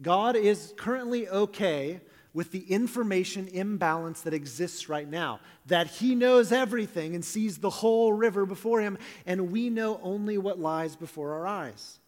God 0.00 0.36
is 0.36 0.72
currently 0.76 1.28
okay 1.28 2.00
with 2.32 2.52
the 2.52 2.70
information 2.70 3.48
imbalance 3.48 4.20
that 4.20 4.34
exists 4.34 4.88
right 4.88 5.08
now. 5.08 5.40
That 5.66 5.88
he 5.88 6.14
knows 6.14 6.52
everything 6.52 7.14
and 7.14 7.24
sees 7.24 7.58
the 7.58 7.70
whole 7.70 8.12
river 8.12 8.46
before 8.46 8.80
him, 8.80 8.98
and 9.26 9.50
we 9.50 9.70
know 9.70 9.98
only 10.02 10.38
what 10.38 10.60
lies 10.60 10.94
before 10.94 11.34
our 11.34 11.46
eyes. 11.46 11.98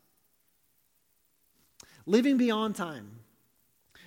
Living 2.06 2.36
beyond 2.36 2.76
time, 2.76 3.10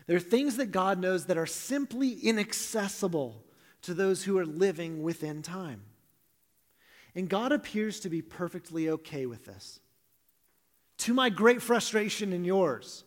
there 0.07 0.17
are 0.17 0.21
things 0.21 0.57
that 0.57 0.71
God 0.71 0.99
knows 0.99 1.25
that 1.25 1.37
are 1.37 1.45
simply 1.45 2.13
inaccessible 2.13 3.43
to 3.81 3.93
those 3.93 4.23
who 4.23 4.37
are 4.37 4.45
living 4.45 5.03
within 5.03 5.41
time. 5.41 5.81
And 7.15 7.29
God 7.29 7.51
appears 7.51 7.99
to 8.01 8.09
be 8.09 8.21
perfectly 8.21 8.89
okay 8.89 9.25
with 9.25 9.45
this. 9.45 9.79
To 10.99 11.13
my 11.13 11.29
great 11.29 11.61
frustration 11.61 12.33
and 12.33 12.45
yours. 12.45 13.03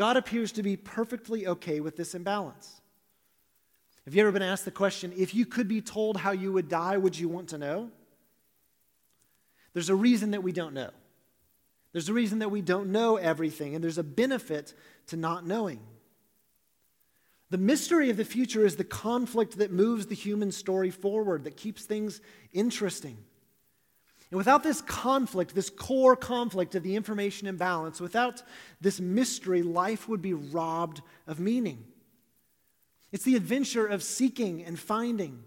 God 0.00 0.16
appears 0.16 0.52
to 0.52 0.62
be 0.62 0.78
perfectly 0.78 1.46
okay 1.46 1.80
with 1.80 1.94
this 1.94 2.14
imbalance. 2.14 2.80
Have 4.06 4.14
you 4.14 4.22
ever 4.22 4.32
been 4.32 4.40
asked 4.40 4.64
the 4.64 4.70
question 4.70 5.12
if 5.14 5.34
you 5.34 5.44
could 5.44 5.68
be 5.68 5.82
told 5.82 6.16
how 6.16 6.30
you 6.30 6.54
would 6.54 6.70
die, 6.70 6.96
would 6.96 7.18
you 7.18 7.28
want 7.28 7.50
to 7.50 7.58
know? 7.58 7.90
There's 9.74 9.90
a 9.90 9.94
reason 9.94 10.30
that 10.30 10.42
we 10.42 10.52
don't 10.52 10.72
know. 10.72 10.88
There's 11.92 12.08
a 12.08 12.14
reason 12.14 12.38
that 12.38 12.48
we 12.48 12.62
don't 12.62 12.92
know 12.92 13.16
everything, 13.16 13.74
and 13.74 13.84
there's 13.84 13.98
a 13.98 14.02
benefit 14.02 14.72
to 15.08 15.18
not 15.18 15.46
knowing. 15.46 15.80
The 17.50 17.58
mystery 17.58 18.08
of 18.08 18.16
the 18.16 18.24
future 18.24 18.64
is 18.64 18.76
the 18.76 18.84
conflict 18.84 19.58
that 19.58 19.70
moves 19.70 20.06
the 20.06 20.14
human 20.14 20.50
story 20.50 20.90
forward, 20.90 21.44
that 21.44 21.58
keeps 21.58 21.84
things 21.84 22.22
interesting. 22.54 23.18
And 24.30 24.38
without 24.38 24.62
this 24.62 24.80
conflict, 24.80 25.54
this 25.54 25.70
core 25.70 26.14
conflict 26.14 26.74
of 26.76 26.84
the 26.84 26.94
information 26.94 27.48
imbalance, 27.48 28.00
without 28.00 28.42
this 28.80 29.00
mystery, 29.00 29.62
life 29.62 30.08
would 30.08 30.22
be 30.22 30.34
robbed 30.34 31.02
of 31.26 31.40
meaning. 31.40 31.84
It's 33.10 33.24
the 33.24 33.34
adventure 33.34 33.86
of 33.86 34.04
seeking 34.04 34.64
and 34.64 34.78
finding. 34.78 35.42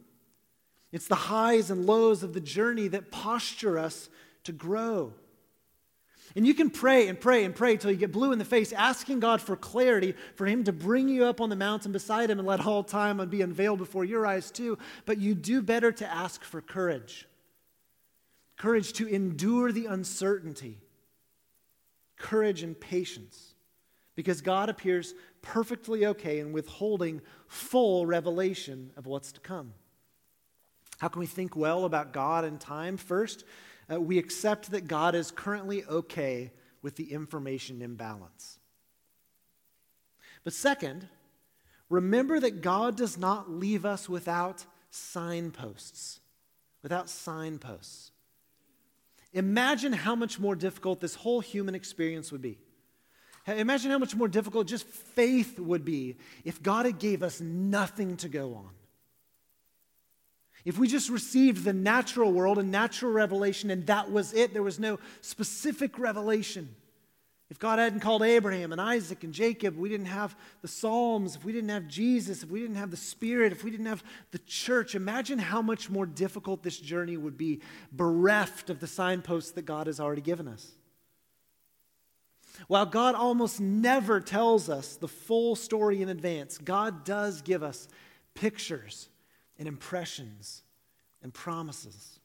It's 0.92 1.08
the 1.08 1.16
highs 1.16 1.72
and 1.72 1.86
lows 1.86 2.24
of 2.24 2.34
the 2.34 2.42
journey 2.42 2.90
that 2.90 3.10
posture 3.10 3.80
us 3.80 4.10
to 4.44 4.52
grow. 4.52 5.14
And 6.36 6.46
you 6.46 6.54
can 6.54 6.70
pray 6.70 7.08
and 7.08 7.20
pray 7.20 7.46
and 7.46 7.56
pray 7.56 7.74
until 7.74 7.92
you 7.92 7.98
get 7.98 8.12
blue 8.12 8.32
in 8.34 8.40
the 8.40 8.46
face, 8.46 8.74
asking 8.74 9.20
God 9.20 9.40
for 9.40 9.56
clarity, 9.56 10.14
for 10.36 10.46
Him 10.46 10.64
to 10.66 10.74
bring 10.74 11.08
you 11.08 11.26
up 11.26 11.40
on 11.40 11.50
the 11.50 11.56
mountain 11.56 11.92
beside 11.94 12.30
Him 12.30 12.40
and 12.40 12.48
let 12.48 12.66
all 12.66 12.84
time 12.84 13.26
be 13.30 13.42
unveiled 13.42 13.80
before 13.80 14.04
your 14.04 14.26
eyes, 14.26 14.52
too. 14.52 14.78
But 15.06 15.20
you 15.20 15.36
do 15.36 15.62
better 15.62 15.92
to 15.94 16.12
ask 16.12 16.44
for 16.44 16.60
courage 16.60 17.28
courage 18.58 18.94
to 18.94 19.08
endure 19.08 19.72
the 19.72 19.86
uncertainty, 19.86 20.80
courage 22.18 22.64
and 22.64 22.80
patience, 22.80 23.54
because 24.16 24.42
God 24.42 24.70
appears 24.70 25.14
perfectly 25.42 26.06
okay 26.06 26.40
in 26.40 26.54
withholding 26.54 27.22
full 27.48 28.06
revelation 28.06 28.92
of 28.96 29.06
what's 29.06 29.32
to 29.34 29.40
come. 29.40 29.74
How 31.00 31.10
can 31.10 31.20
we 31.20 31.26
think 31.26 31.56
well 31.56 31.84
about 31.84 32.14
God 32.14 32.46
and 32.46 32.60
time? 32.60 32.96
First, 32.98 33.44
uh, 33.92 34.00
we 34.00 34.18
accept 34.18 34.72
that 34.72 34.88
God 34.88 35.16
is 35.16 35.32
currently 35.32 35.84
okay 35.84 36.52
with 36.82 36.96
the 36.96 37.12
information 37.12 37.82
imbalance. 37.82 38.60
But 40.46 40.54
second, 40.54 41.10
remember 41.90 42.40
that 42.40 42.62
God 42.62 42.96
does 42.96 43.18
not 43.18 43.50
leave 43.50 43.86
us 43.86 44.08
without 44.08 44.66
signposts. 44.90 46.22
Without 46.82 47.10
signposts. 47.10 48.13
Imagine 49.34 49.94
how 49.94 50.16
much 50.16 50.40
more 50.40 50.56
difficult 50.56 51.02
this 51.02 51.16
whole 51.16 51.40
human 51.40 51.76
experience 51.76 52.32
would 52.32 52.42
be. 52.42 52.60
Imagine 53.48 53.92
how 53.92 53.98
much 53.98 54.16
more 54.16 54.28
difficult 54.28 54.68
just 54.68 54.86
faith 54.86 55.60
would 55.60 55.84
be 55.84 56.16
if 56.46 56.64
God 56.64 56.86
had 56.86 57.00
gave 57.00 57.24
us 57.24 57.42
nothing 57.42 58.16
to 58.18 58.30
go 58.30 58.54
on. 58.54 58.70
If 60.64 60.78
we 60.78 60.88
just 60.88 61.10
received 61.10 61.66
the 61.66 61.74
natural 61.74 62.32
world 62.32 62.58
and 62.58 62.72
natural 62.72 63.12
revelation 63.12 63.70
and 63.70 63.86
that 63.88 64.12
was 64.12 64.34
it, 64.34 64.54
there 64.54 64.64
was 64.64 64.80
no 64.80 64.98
specific 65.20 66.00
revelation. 66.00 66.74
If 67.54 67.60
God 67.60 67.78
hadn't 67.78 68.00
called 68.00 68.24
Abraham 68.24 68.72
and 68.72 68.82
Isaac 68.82 69.24
and 69.24 69.32
Jacob, 69.32 69.78
we 69.78 69.88
didn't 69.88 70.08
have 70.08 70.36
the 70.64 70.68
Psalms, 70.68 71.36
if 71.36 71.46
we 71.46 71.52
didn't 71.52 71.70
have 71.70 71.88
Jesus, 71.88 72.42
if 72.42 72.50
we 72.50 72.60
didn't 72.60 72.78
have 72.78 72.90
the 72.90 72.98
Spirit, 72.98 73.52
if 73.52 73.64
we 73.64 73.70
didn't 73.70 73.86
have 73.86 74.04
the 74.32 74.40
church, 74.40 74.96
imagine 74.96 75.38
how 75.38 75.62
much 75.62 75.88
more 75.88 76.08
difficult 76.08 76.64
this 76.64 76.80
journey 76.80 77.16
would 77.16 77.38
be, 77.38 77.62
bereft 77.92 78.72
of 78.72 78.80
the 78.80 78.88
signposts 78.88 79.52
that 79.52 79.68
God 79.68 79.86
has 79.86 80.00
already 80.00 80.24
given 80.24 80.48
us. 80.48 80.72
While 82.68 82.88
God 82.88 83.14
almost 83.14 83.62
never 83.62 84.20
tells 84.20 84.68
us 84.68 84.96
the 84.96 85.08
full 85.08 85.56
story 85.56 86.02
in 86.02 86.10
advance, 86.10 86.58
God 86.58 87.06
does 87.06 87.44
give 87.44 87.62
us 87.62 87.88
pictures 88.34 89.10
and 89.60 89.68
impressions 89.68 90.64
and 91.22 91.32
promises. 91.32 92.20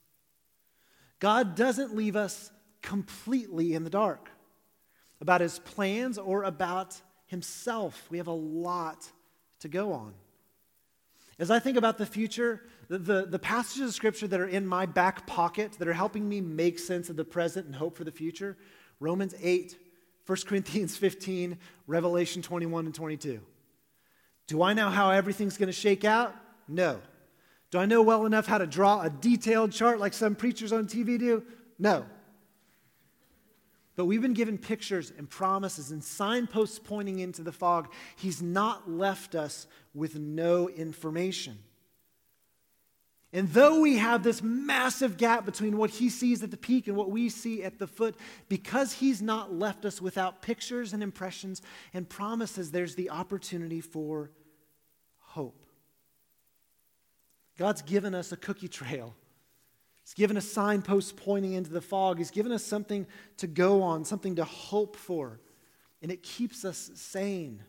God 1.19 1.55
doesn't 1.55 1.95
leave 1.95 2.15
us 2.15 2.51
completely 2.81 3.75
in 3.75 3.83
the 3.83 3.91
dark 3.91 4.31
about 5.21 5.41
his 5.41 5.59
plans 5.59 6.17
or 6.17 6.43
about 6.43 6.99
himself. 7.25 8.07
We 8.09 8.17
have 8.17 8.27
a 8.27 8.31
lot 8.31 9.07
to 9.59 9.67
go 9.67 9.93
on. 9.93 10.13
As 11.37 11.49
I 11.49 11.59
think 11.59 11.77
about 11.77 11.97
the 11.97 12.05
future, 12.05 12.61
the, 12.89 12.97
the, 12.97 13.25
the, 13.25 13.39
passages 13.39 13.89
of 13.89 13.95
scripture 13.95 14.27
that 14.27 14.41
are 14.41 14.47
in 14.47 14.67
my 14.67 14.85
back 14.85 15.25
pocket 15.25 15.73
that 15.79 15.87
are 15.87 15.93
helping 15.93 16.27
me 16.27 16.41
make 16.41 16.79
sense 16.79 17.09
of 17.09 17.15
the 17.15 17.23
present 17.23 17.65
and 17.65 17.75
hope 17.75 17.95
for 17.95 18.03
the 18.03 18.11
future 18.11 18.57
Romans 18.99 19.33
8, 19.41 19.77
1 20.25 20.37
Corinthians 20.45 20.97
15, 20.97 21.57
Revelation 21.87 22.41
21 22.41 22.87
and 22.87 22.93
22. 22.93 23.39
Do 24.47 24.61
I 24.61 24.73
know 24.73 24.89
how 24.89 25.11
everything's 25.11 25.57
going 25.57 25.67
to 25.67 25.73
shake 25.73 26.03
out? 26.03 26.35
No. 26.67 26.99
Do 27.71 27.77
I 27.77 27.85
know 27.85 28.01
well 28.01 28.25
enough 28.25 28.45
how 28.45 28.57
to 28.57 28.67
draw 28.67 29.01
a 29.01 29.09
detailed 29.09 29.71
chart 29.71 29.99
like 29.99 30.13
some 30.13 30.35
preachers 30.35 30.73
on 30.73 30.87
TV 30.87 31.17
do? 31.17 31.43
No. 31.77 32.05
But 33.99 34.05
we've 34.05 34.21
been 34.21 34.31
given 34.31 34.57
pictures 34.57 35.11
and 35.17 35.29
promises 35.29 35.91
and 35.91 36.01
signposts 36.01 36.79
pointing 36.79 37.19
into 37.19 37.43
the 37.43 37.51
fog. 37.51 37.91
He's 38.15 38.41
not 38.41 38.89
left 38.89 39.35
us 39.35 39.67
with 39.93 40.15
no 40.15 40.69
information. 40.69 41.57
And 43.33 43.49
though 43.49 43.81
we 43.81 43.97
have 43.97 44.23
this 44.23 44.41
massive 44.41 45.17
gap 45.17 45.45
between 45.45 45.75
what 45.75 45.89
he 45.89 46.07
sees 46.07 46.41
at 46.43 46.49
the 46.49 46.55
peak 46.55 46.87
and 46.87 46.95
what 46.95 47.11
we 47.11 47.27
see 47.27 47.61
at 47.61 47.77
the 47.77 47.87
foot, 47.87 48.15
because 48.47 48.93
he's 48.93 49.21
not 49.21 49.53
left 49.53 49.83
us 49.83 50.01
without 50.01 50.41
pictures 50.41 50.93
and 50.93 51.03
impressions 51.03 51.61
and 51.93 52.07
promises, 52.07 52.71
there's 52.71 52.95
the 52.95 53.09
opportunity 53.09 53.81
for 53.81 54.31
hope. 55.17 55.65
God's 57.57 57.81
given 57.81 58.15
us 58.15 58.31
a 58.31 58.37
cookie 58.37 58.69
trail. 58.69 59.13
He's 60.09 60.15
given 60.15 60.37
us 60.37 60.45
signposts 60.45 61.13
pointing 61.15 61.53
into 61.53 61.69
the 61.69 61.81
fog. 61.81 62.17
He's 62.17 62.31
given 62.31 62.51
us 62.51 62.63
something 62.63 63.05
to 63.37 63.45
go 63.45 63.83
on, 63.83 64.03
something 64.03 64.37
to 64.37 64.43
hope 64.43 64.95
for, 64.95 65.39
and 66.01 66.11
it 66.11 66.23
keeps 66.23 66.65
us 66.65 66.89
sane. 66.95 67.61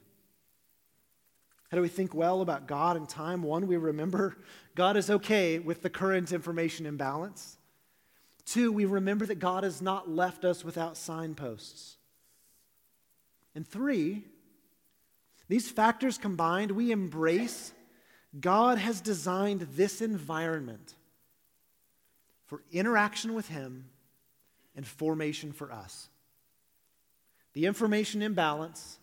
How 1.71 1.77
do 1.77 1.83
we 1.83 1.89
think 1.89 2.15
well 2.15 2.41
about 2.41 2.67
God 2.67 2.97
and 2.97 3.07
time? 3.07 3.43
One, 3.43 3.67
we 3.67 3.77
remember 3.77 4.39
God 4.75 4.97
is 4.97 5.11
okay 5.11 5.59
with 5.59 5.83
the 5.83 5.91
current 5.91 6.33
information 6.33 6.87
imbalance. 6.87 7.59
Two, 8.47 8.73
we 8.73 8.87
remember 8.87 9.27
that 9.27 9.39
God 9.39 9.63
has 9.63 9.83
not 9.83 10.09
left 10.09 10.47
us 10.47 10.65
without 10.65 10.97
signposts. 10.97 11.99
And 13.55 13.69
three, 13.69 14.25
these 15.49 15.71
factors 15.71 16.17
combined, 16.17 16.71
we 16.71 16.91
embrace 16.91 17.75
God 18.41 18.79
has 18.79 19.03
designed 19.03 19.61
this 19.75 20.01
environment 20.01 20.95
for 22.51 22.65
interaction 22.73 23.35
with 23.35 23.47
Him 23.47 23.85
and 24.75 24.85
formation 24.85 25.53
for 25.53 25.71
us. 25.71 26.09
The 27.53 27.65
information 27.65 28.23
imbalance 28.23 28.99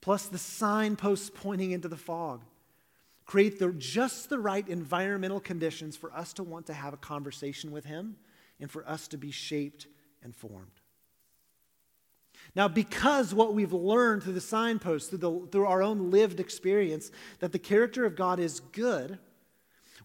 plus 0.00 0.26
the 0.26 0.38
signposts 0.38 1.28
pointing 1.28 1.72
into 1.72 1.88
the 1.88 1.96
fog 1.96 2.44
create 3.26 3.58
the, 3.58 3.72
just 3.72 4.30
the 4.30 4.38
right 4.38 4.68
environmental 4.68 5.40
conditions 5.40 5.96
for 5.96 6.12
us 6.12 6.32
to 6.34 6.44
want 6.44 6.66
to 6.66 6.72
have 6.72 6.94
a 6.94 6.98
conversation 6.98 7.72
with 7.72 7.84
Him 7.84 8.14
and 8.60 8.70
for 8.70 8.88
us 8.88 9.08
to 9.08 9.18
be 9.18 9.32
shaped 9.32 9.88
and 10.22 10.32
formed. 10.32 10.80
Now, 12.54 12.68
because 12.68 13.34
what 13.34 13.54
we've 13.54 13.72
learned 13.72 14.22
through 14.22 14.34
the 14.34 14.40
signposts, 14.40 15.08
through, 15.08 15.18
the, 15.18 15.48
through 15.50 15.66
our 15.66 15.82
own 15.82 16.12
lived 16.12 16.38
experience, 16.38 17.10
that 17.40 17.50
the 17.50 17.58
character 17.58 18.04
of 18.04 18.14
God 18.14 18.38
is 18.38 18.60
good, 18.60 19.18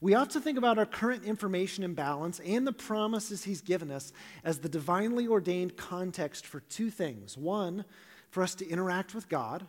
we 0.02 0.14
ought 0.14 0.30
to 0.32 0.40
think 0.40 0.58
about 0.58 0.78
our 0.78 0.86
current 0.86 1.26
information 1.26 1.84
imbalance 1.84 2.40
and 2.40 2.66
the 2.66 2.74
promises 2.74 3.44
He's 3.44 3.62
given 3.62 3.92
us 3.92 4.14
as 4.44 4.60
the 4.60 4.70
divinely 4.70 5.28
ordained 5.28 5.76
context 5.78 6.46
for 6.46 6.62
two 6.62 6.90
things. 6.90 7.38
One, 7.38 7.86
for 8.30 8.44
us 8.44 8.56
to 8.56 8.68
interact 8.68 9.14
with 9.14 9.28
God, 9.28 9.66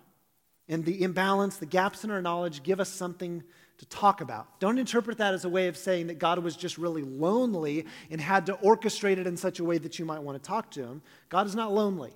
and 0.69 0.85
the 0.85 1.03
imbalance, 1.03 1.57
the 1.57 1.67
gaps 1.67 2.05
in 2.05 2.13
our 2.13 2.23
knowledge, 2.23 2.63
give 2.63 2.79
us 2.79 2.89
something 2.89 3.43
to 3.79 3.87
talk 3.87 4.21
about. 4.21 4.61
Don't 4.61 4.79
interpret 4.79 5.19
that 5.19 5.35
as 5.35 5.45
a 5.45 5.49
way 5.49 5.67
of 5.67 5.77
saying 5.77 6.07
that 6.07 6.19
God 6.21 6.39
was 6.39 6.55
just 6.55 6.79
really 6.79 7.03
lonely 7.03 7.87
and 8.11 8.21
had 8.21 8.47
to 8.47 8.55
orchestrate 8.55 9.17
it 9.17 9.27
in 9.27 9.37
such 9.37 9.59
a 9.59 9.65
way 9.65 9.79
that 9.79 9.99
you 9.99 10.05
might 10.05 10.23
want 10.23 10.41
to 10.41 10.47
talk 10.47 10.71
to 10.73 10.85
Him. 10.85 11.03
God 11.29 11.47
is 11.47 11.57
not 11.57 11.73
lonely. 11.73 12.13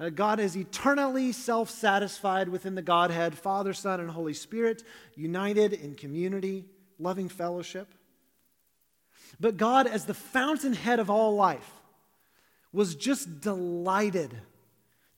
Uh, 0.00 0.08
God 0.08 0.40
is 0.40 0.56
eternally 0.56 1.30
self 1.30 1.70
satisfied 1.70 2.48
within 2.48 2.74
the 2.74 2.82
Godhead, 2.82 3.38
Father, 3.38 3.72
Son, 3.72 4.00
and 4.00 4.10
Holy 4.10 4.34
Spirit, 4.34 4.82
united 5.14 5.72
in 5.72 5.94
community, 5.94 6.64
loving 6.98 7.28
fellowship. 7.28 7.88
But 9.40 9.56
God, 9.56 9.86
as 9.86 10.04
the 10.04 10.14
fountainhead 10.14 10.98
of 10.98 11.10
all 11.10 11.34
life, 11.34 11.70
was 12.72 12.94
just 12.94 13.40
delighted 13.40 14.34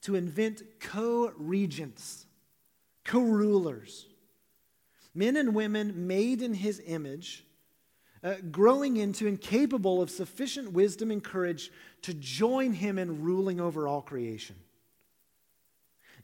to 0.03 0.15
invent 0.15 0.63
co 0.81 1.33
regents, 1.37 2.27
co 3.05 3.21
rulers, 3.21 4.07
men 5.15 5.37
and 5.37 5.55
women 5.55 6.07
made 6.07 6.43
in 6.43 6.55
his 6.55 6.81
image. 6.85 7.45
Uh, 8.23 8.37
growing 8.51 8.97
into 8.97 9.29
and 9.29 9.39
capable 9.39 10.01
of 10.01 10.09
sufficient 10.09 10.73
wisdom 10.73 11.11
and 11.11 11.23
courage 11.23 11.71
to 12.01 12.15
join 12.15 12.73
him 12.73 12.99
in 12.99 13.23
ruling 13.23 13.61
over 13.61 13.87
all 13.87 14.01
creation. 14.01 14.57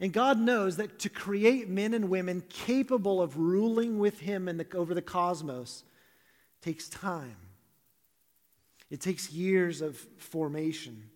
And 0.00 0.12
God 0.12 0.38
knows 0.38 0.76
that 0.76 0.98
to 1.00 1.10
create 1.10 1.68
men 1.68 1.92
and 1.92 2.08
women 2.08 2.42
capable 2.48 3.20
of 3.20 3.36
ruling 3.36 3.98
with 3.98 4.18
Him 4.20 4.46
the, 4.58 4.66
over 4.74 4.94
the 4.94 5.02
cosmos 5.02 5.84
takes 6.62 6.88
time. 6.88 7.36
It 8.90 9.00
takes 9.00 9.30
years 9.30 9.82
of 9.82 9.96
formation. 10.16 11.10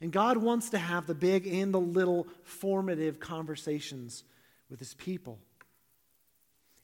And 0.00 0.12
God 0.12 0.36
wants 0.36 0.70
to 0.70 0.78
have 0.78 1.06
the 1.06 1.14
big 1.14 1.46
and 1.46 1.72
the 1.72 1.80
little 1.80 2.26
formative 2.42 3.20
conversations 3.20 4.24
with 4.68 4.80
His 4.80 4.94
people. 4.94 5.38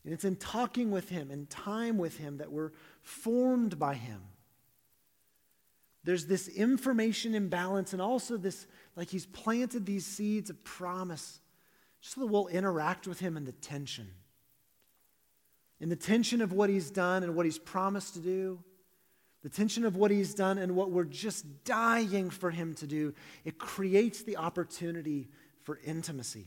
And 0.04 0.14
it's 0.14 0.24
in 0.24 0.36
talking 0.36 0.92
with 0.92 1.08
Him 1.08 1.30
and 1.30 1.50
time 1.50 1.98
with 1.98 2.16
Him 2.16 2.38
that 2.38 2.52
we're 2.52 2.70
formed 3.02 3.78
by 3.78 3.94
Him. 3.94 4.22
There's 6.04 6.26
this 6.26 6.48
information 6.48 7.34
imbalance 7.34 7.92
and 7.92 8.00
also 8.00 8.36
this 8.36 8.66
like 8.96 9.10
he's 9.10 9.26
planted 9.26 9.86
these 9.86 10.06
seeds 10.06 10.50
of 10.50 10.62
promise 10.64 11.40
just 12.00 12.14
so 12.14 12.22
that 12.22 12.26
we'll 12.26 12.48
interact 12.48 13.06
with 13.06 13.20
him 13.20 13.36
in 13.36 13.44
the 13.44 13.52
tension. 13.52 14.08
In 15.80 15.88
the 15.88 15.96
tension 15.96 16.40
of 16.42 16.52
what 16.52 16.70
he's 16.70 16.90
done 16.90 17.22
and 17.22 17.34
what 17.34 17.46
he's 17.46 17.58
promised 17.58 18.14
to 18.14 18.20
do, 18.20 18.62
the 19.42 19.48
tension 19.48 19.84
of 19.84 19.96
what 19.96 20.10
he's 20.10 20.34
done 20.34 20.58
and 20.58 20.76
what 20.76 20.90
we're 20.90 21.04
just 21.04 21.64
dying 21.64 22.28
for 22.28 22.50
him 22.50 22.74
to 22.74 22.86
do, 22.86 23.14
it 23.44 23.58
creates 23.58 24.22
the 24.22 24.36
opportunity 24.36 25.28
for 25.62 25.78
intimacy. 25.84 26.46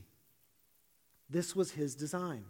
This 1.29 1.55
was 1.55 1.71
his 1.71 1.95
design. 1.95 2.43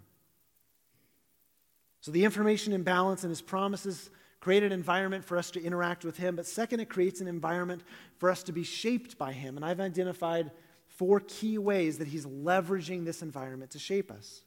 So 2.02 2.12
the 2.12 2.26
information 2.26 2.74
imbalance 2.74 3.24
and 3.24 3.32
his 3.32 3.42
promises 3.42 4.10
create 4.44 4.62
an 4.62 4.74
environment 4.74 5.24
for 5.24 5.38
us 5.38 5.52
to 5.52 5.64
interact 5.64 6.04
with 6.04 6.18
Him. 6.18 6.36
But 6.36 6.46
second, 6.46 6.82
it 6.82 6.90
creates 6.90 7.22
an 7.22 7.30
environment 7.30 7.82
for 8.18 8.30
us 8.30 8.44
to 8.44 8.52
be 8.52 8.66
shaped 8.66 9.18
by 9.18 9.32
Him. 9.32 9.56
And 9.56 9.64
I've 9.64 9.80
identified 9.80 10.52
four 10.86 11.22
key 11.22 11.58
ways 11.58 12.00
that 12.00 12.10
He's 12.10 12.26
leveraging 12.26 13.06
this 13.06 13.22
environment 13.22 13.72
to 13.72 13.80
shape 13.80 14.12
us. 14.12 14.42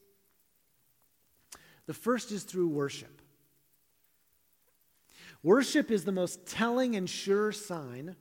The 1.87 1.94
first 1.94 2.30
is 2.30 2.42
through 2.42 2.68
worship. 2.68 3.22
Worship 5.42 5.90
is 5.90 6.04
the 6.04 6.12
most 6.12 6.44
telling 6.46 6.94
and 6.94 7.09
sure 7.09 7.50
sign 7.50 8.16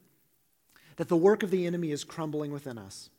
that 0.95 1.09
the 1.09 1.17
work 1.17 1.43
of 1.43 1.51
the 1.51 1.67
enemy 1.67 1.91
is 1.91 2.05
crumbling 2.05 2.53
within 2.53 2.77
us. 2.77 3.09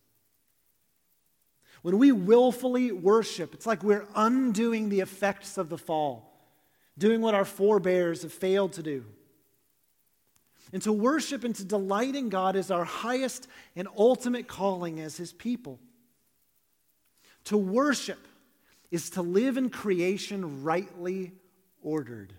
When 1.83 1.99
we 1.99 2.11
willfully 2.11 2.91
worship, 2.91 3.53
it's 3.53 3.67
like 3.67 3.83
we're 3.83 4.09
undoing 4.15 4.89
the 4.89 5.01
effects 5.01 5.59
of 5.59 5.69
the 5.69 5.77
fall 5.77 6.36
doing 6.99 7.21
what 7.21 7.35
our 7.35 7.45
forebears 7.45 8.23
have 8.23 8.33
failed 8.33 8.73
to 8.75 8.83
do. 8.83 9.05
And 10.73 10.83
to 10.83 10.93
worship 10.93 11.45
and 11.45 11.55
to 11.57 11.65
delight 11.65 12.17
in 12.17 12.29
God 12.29 12.57
is 12.57 12.71
our 12.71 12.85
highest 12.85 13.47
and 13.77 13.87
ultimate 13.97 14.49
calling 14.49 15.01
as 15.01 15.17
His 15.17 15.33
people. 15.33 15.79
To 17.45 17.57
worship 17.57 18.27
is 18.91 19.11
to 19.11 19.23
live 19.23 19.57
in 19.57 19.71
creation 19.71 20.65
rightly 20.65 21.33
ordered. 21.83 22.33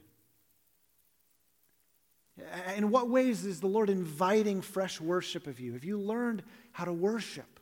In 2.75 2.91
what 2.91 3.09
ways 3.09 3.45
is 3.45 3.59
the 3.59 3.67
Lord 3.67 3.89
inviting 3.89 4.61
fresh 4.61 5.01
worship 5.01 5.47
of 5.47 5.59
you? 5.59 5.73
Have 5.73 5.83
you 5.83 5.97
learned 5.97 6.43
how 6.71 6.85
to 6.85 6.93
worship? 6.93 7.56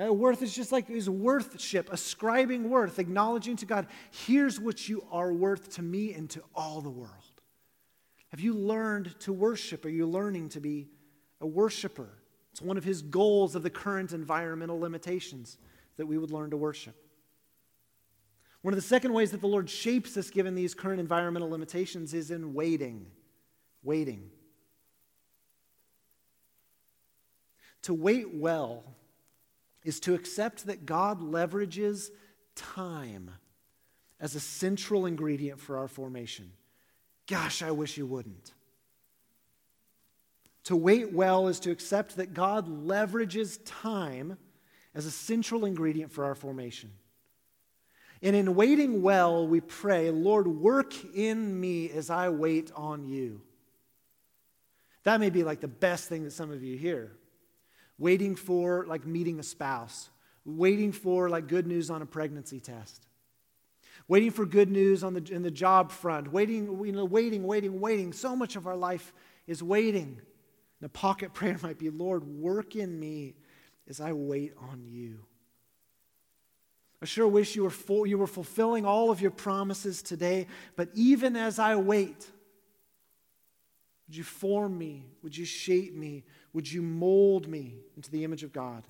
Uh, 0.00 0.12
worth 0.12 0.42
is 0.42 0.54
just 0.54 0.72
like 0.72 0.88
is 0.88 1.10
worthship, 1.10 1.92
ascribing 1.92 2.70
worth, 2.70 2.98
acknowledging 2.98 3.56
to 3.56 3.66
God, 3.66 3.86
here's 4.10 4.58
what 4.58 4.88
you 4.88 5.04
are 5.10 5.32
worth 5.32 5.74
to 5.74 5.82
me 5.82 6.14
and 6.14 6.30
to 6.30 6.42
all 6.54 6.80
the 6.80 6.90
world. 6.90 7.10
Have 8.30 8.40
you 8.40 8.54
learned 8.54 9.18
to 9.20 9.32
worship? 9.32 9.84
Are 9.84 9.90
you 9.90 10.06
learning 10.06 10.50
to 10.50 10.60
be 10.60 10.88
a 11.40 11.46
worshiper? 11.46 12.08
It's 12.52 12.62
one 12.62 12.78
of 12.78 12.84
his 12.84 13.02
goals 13.02 13.54
of 13.54 13.62
the 13.62 13.70
current 13.70 14.12
environmental 14.12 14.78
limitations 14.78 15.58
that 15.96 16.06
we 16.06 16.16
would 16.16 16.30
learn 16.30 16.50
to 16.50 16.56
worship. 16.56 16.94
One 18.62 18.72
of 18.72 18.76
the 18.76 18.86
second 18.86 19.12
ways 19.12 19.32
that 19.32 19.40
the 19.40 19.48
Lord 19.48 19.68
shapes 19.68 20.16
us 20.16 20.30
given 20.30 20.54
these 20.54 20.74
current 20.74 21.00
environmental 21.00 21.50
limitations 21.50 22.14
is 22.14 22.30
in 22.30 22.54
waiting. 22.54 23.06
Waiting. 23.82 24.30
To 27.82 27.94
wait 27.94 28.34
well 28.34 28.84
is 29.84 30.00
to 30.00 30.14
accept 30.14 30.66
that 30.66 30.86
God 30.86 31.20
leverages 31.20 32.10
time 32.54 33.30
as 34.20 34.34
a 34.34 34.40
central 34.40 35.06
ingredient 35.06 35.60
for 35.60 35.78
our 35.78 35.88
formation. 35.88 36.52
Gosh, 37.26 37.62
I 37.62 37.70
wish 37.70 37.96
you 37.96 38.06
wouldn't. 38.06 38.52
To 40.64 40.76
wait 40.76 41.12
well 41.12 41.48
is 41.48 41.60
to 41.60 41.70
accept 41.70 42.16
that 42.16 42.34
God 42.34 42.68
leverages 42.68 43.58
time 43.64 44.36
as 44.94 45.06
a 45.06 45.10
central 45.10 45.64
ingredient 45.64 46.12
for 46.12 46.24
our 46.24 46.34
formation. 46.34 46.90
And 48.22 48.36
in 48.36 48.54
waiting 48.54 49.00
well, 49.00 49.46
we 49.46 49.60
pray, 49.60 50.10
Lord, 50.10 50.46
work 50.46 50.92
in 51.14 51.58
me 51.58 51.90
as 51.90 52.10
I 52.10 52.28
wait 52.28 52.70
on 52.76 53.06
you. 53.06 53.40
That 55.04 55.20
may 55.20 55.30
be 55.30 55.42
like 55.42 55.60
the 55.60 55.68
best 55.68 56.08
thing 56.08 56.24
that 56.24 56.32
some 56.32 56.50
of 56.50 56.62
you 56.62 56.76
hear 56.76 57.12
waiting 58.00 58.34
for 58.34 58.86
like 58.86 59.06
meeting 59.06 59.38
a 59.38 59.42
spouse, 59.42 60.08
waiting 60.44 60.90
for 60.90 61.28
like 61.28 61.46
good 61.46 61.66
news 61.66 61.90
on 61.90 62.02
a 62.02 62.06
pregnancy 62.06 62.58
test, 62.58 63.06
waiting 64.08 64.30
for 64.30 64.46
good 64.46 64.70
news 64.70 65.04
on 65.04 65.14
the, 65.14 65.22
in 65.30 65.42
the 65.42 65.50
job 65.50 65.92
front, 65.92 66.32
waiting, 66.32 66.82
you 66.84 66.92
know, 66.92 67.04
waiting, 67.04 67.44
waiting, 67.44 67.78
waiting. 67.78 68.12
So 68.12 68.34
much 68.34 68.56
of 68.56 68.66
our 68.66 68.74
life 68.74 69.12
is 69.46 69.62
waiting. 69.62 70.18
And 70.80 70.86
a 70.86 70.88
pocket 70.88 71.34
prayer 71.34 71.58
might 71.62 71.78
be, 71.78 71.90
Lord, 71.90 72.24
work 72.24 72.74
in 72.74 72.98
me 72.98 73.34
as 73.88 74.00
I 74.00 74.14
wait 74.14 74.54
on 74.72 74.82
you. 74.88 75.20
I 77.02 77.06
sure 77.06 77.28
wish 77.28 77.54
you 77.54 77.62
were, 77.62 77.70
full, 77.70 78.06
you 78.06 78.18
were 78.18 78.26
fulfilling 78.26 78.84
all 78.84 79.10
of 79.10 79.20
your 79.20 79.30
promises 79.30 80.02
today, 80.02 80.46
but 80.76 80.88
even 80.94 81.36
as 81.36 81.58
I 81.58 81.76
wait, 81.76 82.26
would 84.06 84.16
you 84.16 84.24
form 84.24 84.76
me? 84.76 85.06
Would 85.22 85.36
you 85.36 85.44
shape 85.44 85.94
me? 85.94 86.24
Would 86.52 86.70
you 86.70 86.82
mold 86.82 87.48
me 87.48 87.78
into 87.96 88.10
the 88.10 88.24
image 88.24 88.42
of 88.42 88.52
God? 88.52 88.84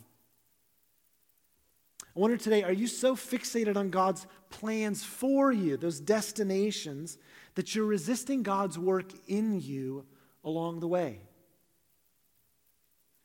I 2.17 2.19
wonder 2.19 2.37
today, 2.37 2.65
are 2.65 2.73
you 2.73 2.87
so 2.87 3.15
fixated 3.15 3.77
on 3.77 3.91
God's 3.91 4.27
plans 4.49 5.05
for 5.05 5.53
you, 5.53 5.77
those 5.77 6.01
destinations, 6.01 7.19
that 7.55 7.75
you're 7.75 7.85
resisting 7.85 8.43
God's 8.43 8.79
work 8.79 9.13
in 9.29 9.61
you 9.61 10.05
along 10.43 10.81
the 10.81 10.89
way? 10.89 11.21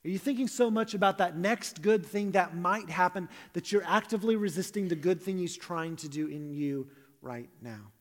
Are 0.03 0.09
you 0.09 0.19
thinking 0.19 0.47
so 0.47 0.69
much 0.69 0.93
about 0.93 1.17
that 1.17 1.35
next 1.35 1.81
good 1.81 2.05
thing 2.05 2.31
that 2.31 2.55
might 2.55 2.91
happen 2.91 3.27
that 3.53 3.71
you're 3.71 3.83
actively 3.85 4.35
resisting 4.35 4.87
the 4.87 4.95
good 4.95 5.19
thing 5.19 5.39
He's 5.39 5.57
trying 5.57 5.95
to 5.97 6.07
do 6.07 6.27
in 6.27 6.51
you 6.51 6.87
right 7.23 7.49
now? 7.59 7.91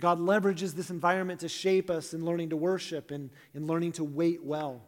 God 0.00 0.18
leverages 0.18 0.72
this 0.72 0.90
environment 0.90 1.40
to 1.40 1.48
shape 1.48 1.90
us 1.90 2.14
in 2.14 2.24
learning 2.24 2.50
to 2.50 2.56
worship 2.56 3.10
and 3.10 3.30
in 3.54 3.66
learning 3.66 3.92
to 3.92 4.04
wait 4.04 4.42
well. 4.44 4.82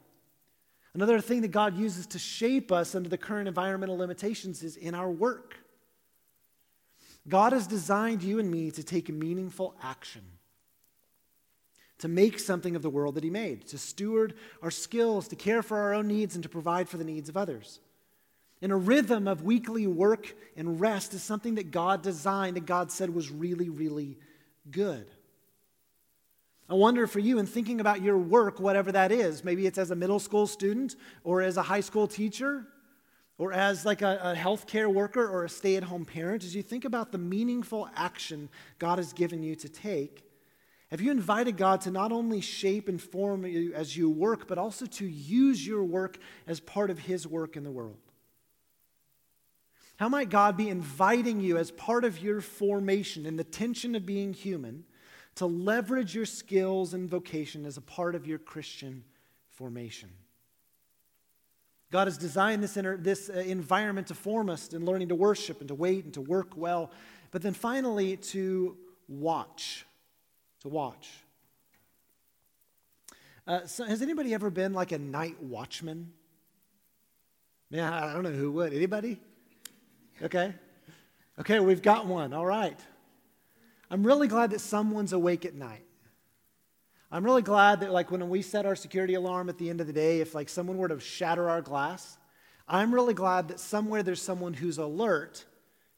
Another 0.93 1.19
thing 1.21 1.41
that 1.41 1.51
God 1.51 1.77
uses 1.77 2.05
to 2.07 2.19
shape 2.19 2.71
us 2.71 2.93
under 2.93 3.09
the 3.09 3.17
current 3.17 3.47
environmental 3.47 3.97
limitations 3.97 4.63
is 4.63 4.77
in 4.77 4.93
our 4.93 5.09
work. 5.09 5.55
God 7.27 7.53
has 7.53 7.67
designed 7.67 8.21
you 8.21 8.39
and 8.39 8.51
me 8.51 8.69
to 8.71 8.83
take 8.83 9.09
meaningful 9.09 9.75
action 9.81 10.23
to 12.03 12.09
make 12.09 12.37
something 12.37 12.75
of 12.75 12.81
the 12.81 12.89
world 12.89 13.15
that 13.15 13.23
He 13.23 13.29
made, 13.29 13.65
to 13.67 13.77
steward 13.77 14.33
our 14.61 14.71
skills, 14.71 15.29
to 15.29 15.37
care 15.37 15.63
for 15.63 15.77
our 15.77 15.93
own 15.93 16.05
needs, 16.05 16.35
and 16.35 16.43
to 16.43 16.49
provide 16.49 16.89
for 16.89 16.97
the 16.97 17.05
needs 17.05 17.29
of 17.29 17.37
others. 17.37 17.79
And 18.61 18.73
a 18.73 18.75
rhythm 18.75 19.25
of 19.25 19.43
weekly 19.43 19.87
work 19.87 20.35
and 20.57 20.81
rest 20.81 21.13
is 21.13 21.23
something 21.23 21.55
that 21.55 21.71
God 21.71 22.01
designed, 22.01 22.57
that 22.57 22.65
God 22.65 22.91
said 22.91 23.09
was 23.09 23.31
really, 23.31 23.69
really 23.69 24.17
good. 24.69 25.07
I 26.69 26.75
wonder 26.75 27.07
for 27.07 27.19
you 27.19 27.39
in 27.39 27.45
thinking 27.45 27.79
about 27.79 28.01
your 28.01 28.17
work, 28.17 28.59
whatever 28.59 28.91
that 28.93 29.11
is, 29.11 29.43
maybe 29.43 29.67
it's 29.67 29.77
as 29.77 29.91
a 29.91 29.95
middle 29.95 30.19
school 30.19 30.47
student 30.47 30.95
or 31.23 31.41
as 31.41 31.57
a 31.57 31.61
high 31.61 31.81
school 31.81 32.07
teacher 32.07 32.65
or 33.37 33.51
as 33.51 33.85
like 33.85 34.01
a, 34.01 34.19
a 34.23 34.35
healthcare 34.35 34.91
worker 34.91 35.27
or 35.27 35.43
a 35.43 35.49
stay-at-home 35.49 36.05
parent, 36.05 36.43
as 36.43 36.55
you 36.55 36.61
think 36.61 36.85
about 36.85 37.11
the 37.11 37.17
meaningful 37.17 37.89
action 37.95 38.49
God 38.79 38.97
has 38.97 39.11
given 39.11 39.43
you 39.43 39.55
to 39.55 39.67
take, 39.67 40.23
have 40.89 41.01
you 41.01 41.09
invited 41.09 41.57
God 41.57 41.81
to 41.81 41.91
not 41.91 42.11
only 42.11 42.39
shape 42.39 42.87
and 42.87 43.01
form 43.01 43.45
you 43.45 43.73
as 43.73 43.97
you 43.97 44.11
work, 44.11 44.47
but 44.47 44.59
also 44.59 44.85
to 44.85 45.05
use 45.07 45.65
your 45.65 45.83
work 45.83 46.19
as 46.45 46.59
part 46.59 46.91
of 46.91 46.99
His 46.99 47.25
work 47.27 47.57
in 47.57 47.63
the 47.63 47.71
world? 47.71 47.97
How 49.97 50.09
might 50.09 50.29
God 50.29 50.57
be 50.57 50.69
inviting 50.69 51.39
you 51.39 51.57
as 51.57 51.71
part 51.71 52.03
of 52.03 52.19
your 52.19 52.41
formation 52.41 53.25
in 53.25 53.37
the 53.37 53.43
tension 53.43 53.95
of 53.95 54.05
being 54.05 54.33
human 54.33 54.83
to 55.35 55.45
leverage 55.45 56.13
your 56.15 56.25
skills 56.25 56.93
and 56.93 57.09
vocation 57.09 57.65
as 57.65 57.77
a 57.77 57.81
part 57.81 58.15
of 58.15 58.27
your 58.27 58.39
Christian 58.39 59.03
formation? 59.49 60.09
God 61.91 62.07
has 62.07 62.17
designed 62.17 62.63
this, 62.63 62.75
inter- 62.75 62.97
this 62.97 63.29
uh, 63.29 63.33
environment 63.33 64.07
to 64.07 64.15
form 64.15 64.49
us 64.49 64.73
in 64.73 64.83
learning 64.83 65.09
to 65.09 65.15
worship 65.15 65.59
and 65.59 65.67
to 65.67 65.75
wait 65.75 66.05
and 66.05 66.13
to 66.15 66.21
work 66.21 66.57
well, 66.57 66.89
but 67.29 67.43
then 67.43 67.53
finally 67.53 68.17
to 68.17 68.75
watch 69.07 69.85
to 70.63 70.69
watch. 70.69 71.09
Uh, 73.45 73.65
so 73.65 73.83
has 73.85 74.01
anybody 74.01 74.33
ever 74.33 74.49
been 74.49 74.73
like 74.73 74.91
a 74.91 74.97
night 74.97 75.41
watchman? 75.43 76.11
Yeah, 77.69 78.05
I 78.05 78.13
don't 78.13 78.23
know 78.23 78.31
who 78.31 78.51
would. 78.53 78.73
Anybody? 78.73 79.19
Okay. 80.21 80.53
Okay, 81.39 81.59
we've 81.59 81.81
got 81.81 82.05
one. 82.05 82.33
All 82.33 82.45
right. 82.45 82.79
I'm 83.89 84.05
really 84.05 84.27
glad 84.27 84.51
that 84.51 84.61
someone's 84.61 85.13
awake 85.13 85.45
at 85.45 85.55
night. 85.55 85.85
I'm 87.11 87.23
really 87.23 87.41
glad 87.41 87.81
that, 87.81 87.91
like, 87.91 88.09
when 88.09 88.27
we 88.29 88.41
set 88.41 88.65
our 88.65 88.75
security 88.75 89.13
alarm 89.13 89.49
at 89.49 89.57
the 89.57 89.69
end 89.69 89.81
of 89.81 89.87
the 89.87 89.93
day, 89.93 90.19
if, 90.19 90.33
like, 90.33 90.49
someone 90.49 90.77
were 90.77 90.87
to 90.87 90.99
shatter 90.99 91.49
our 91.49 91.61
glass, 91.61 92.17
I'm 92.67 92.93
really 92.93 93.13
glad 93.13 93.49
that 93.49 93.59
somewhere 93.59 94.01
there's 94.01 94.21
someone 94.21 94.53
who's 94.53 94.79
alert, 94.79 95.45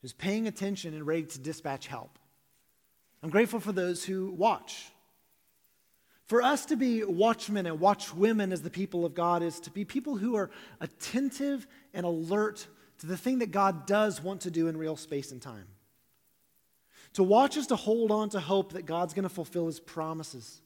who's 0.01 0.13
paying 0.13 0.47
attention 0.47 0.93
and 0.93 1.07
ready 1.07 1.23
to 1.23 1.39
dispatch 1.39 1.87
help. 1.87 2.19
I'm 3.23 3.29
grateful 3.29 3.59
for 3.59 3.71
those 3.71 4.03
who 4.03 4.31
watch. 4.31 4.91
For 6.25 6.41
us 6.41 6.65
to 6.67 6.75
be 6.75 7.03
watchmen 7.03 7.65
and 7.65 7.79
watchwomen 7.79 8.51
as 8.51 8.61
the 8.61 8.69
people 8.69 9.05
of 9.05 9.13
God 9.13 9.43
is 9.43 9.59
to 9.61 9.71
be 9.71 9.85
people 9.85 10.17
who 10.17 10.35
are 10.35 10.49
attentive 10.81 11.67
and 11.93 12.05
alert 12.05 12.67
to 12.99 13.07
the 13.07 13.17
thing 13.17 13.39
that 13.39 13.51
God 13.51 13.85
does 13.85 14.21
want 14.21 14.41
to 14.41 14.51
do 14.51 14.67
in 14.67 14.77
real 14.77 14.95
space 14.95 15.31
and 15.31 15.41
time. 15.41 15.67
To 17.13 17.23
watch 17.23 17.57
is 17.57 17.67
to 17.67 17.75
hold 17.75 18.11
on 18.11 18.29
to 18.29 18.39
hope 18.39 18.73
that 18.73 18.85
God's 18.85 19.13
going 19.13 19.23
to 19.23 19.29
fulfill 19.29 19.67
his 19.67 19.79
promises. 19.79 20.61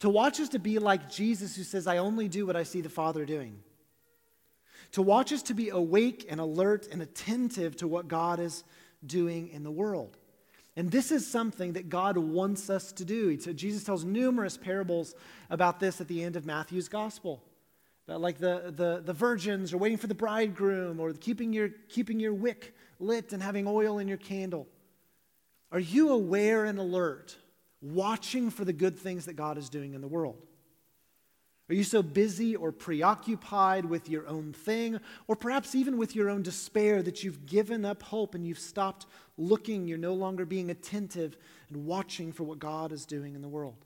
To 0.00 0.10
watch 0.10 0.40
is 0.40 0.50
to 0.50 0.58
be 0.58 0.78
like 0.78 1.10
Jesus 1.10 1.56
who 1.56 1.62
says, 1.62 1.86
I 1.86 1.98
only 1.98 2.28
do 2.28 2.46
what 2.46 2.56
I 2.56 2.62
see 2.62 2.80
the 2.80 2.88
Father 2.88 3.24
doing. 3.24 3.58
To 4.92 5.02
watch 5.02 5.32
is 5.32 5.42
to 5.44 5.54
be 5.54 5.70
awake 5.70 6.26
and 6.28 6.40
alert 6.40 6.88
and 6.90 7.02
attentive 7.02 7.76
to 7.76 7.88
what 7.88 8.08
God 8.08 8.38
is 8.38 8.64
doing 9.04 9.48
in 9.48 9.62
the 9.62 9.70
world. 9.70 10.16
And 10.76 10.90
this 10.90 11.10
is 11.10 11.26
something 11.26 11.72
that 11.72 11.88
God 11.88 12.18
wants 12.18 12.68
us 12.68 12.92
to 12.92 13.04
do. 13.04 13.36
Jesus 13.36 13.82
tells 13.82 14.04
numerous 14.04 14.58
parables 14.58 15.14
about 15.48 15.80
this 15.80 16.00
at 16.00 16.08
the 16.08 16.22
end 16.22 16.36
of 16.36 16.44
Matthew's 16.44 16.88
gospel. 16.88 17.42
Like 18.08 18.38
the, 18.38 18.72
the, 18.74 19.02
the 19.04 19.12
virgins 19.12 19.72
are 19.72 19.78
waiting 19.78 19.98
for 19.98 20.06
the 20.06 20.14
bridegroom 20.14 21.00
or 21.00 21.12
keeping 21.12 21.52
your, 21.52 21.70
keeping 21.88 22.20
your 22.20 22.34
wick 22.34 22.74
lit 23.00 23.32
and 23.32 23.42
having 23.42 23.66
oil 23.66 23.98
in 23.98 24.06
your 24.06 24.16
candle. 24.16 24.68
Are 25.72 25.80
you 25.80 26.10
aware 26.10 26.64
and 26.64 26.78
alert, 26.78 27.36
watching 27.82 28.50
for 28.50 28.64
the 28.64 28.72
good 28.72 28.96
things 28.96 29.24
that 29.24 29.34
God 29.34 29.58
is 29.58 29.68
doing 29.68 29.94
in 29.94 30.00
the 30.00 30.08
world? 30.08 30.40
Are 31.68 31.74
you 31.74 31.82
so 31.82 32.00
busy 32.00 32.54
or 32.54 32.70
preoccupied 32.70 33.84
with 33.84 34.08
your 34.08 34.28
own 34.28 34.52
thing, 34.52 35.00
or 35.26 35.34
perhaps 35.34 35.74
even 35.74 35.96
with 35.96 36.14
your 36.14 36.30
own 36.30 36.42
despair, 36.42 37.02
that 37.02 37.24
you've 37.24 37.44
given 37.44 37.84
up 37.84 38.04
hope 38.04 38.36
and 38.36 38.46
you've 38.46 38.60
stopped 38.60 39.06
looking? 39.36 39.88
You're 39.88 39.98
no 39.98 40.14
longer 40.14 40.44
being 40.44 40.70
attentive 40.70 41.36
and 41.68 41.84
watching 41.84 42.30
for 42.30 42.44
what 42.44 42.60
God 42.60 42.92
is 42.92 43.04
doing 43.04 43.34
in 43.34 43.42
the 43.42 43.48
world. 43.48 43.84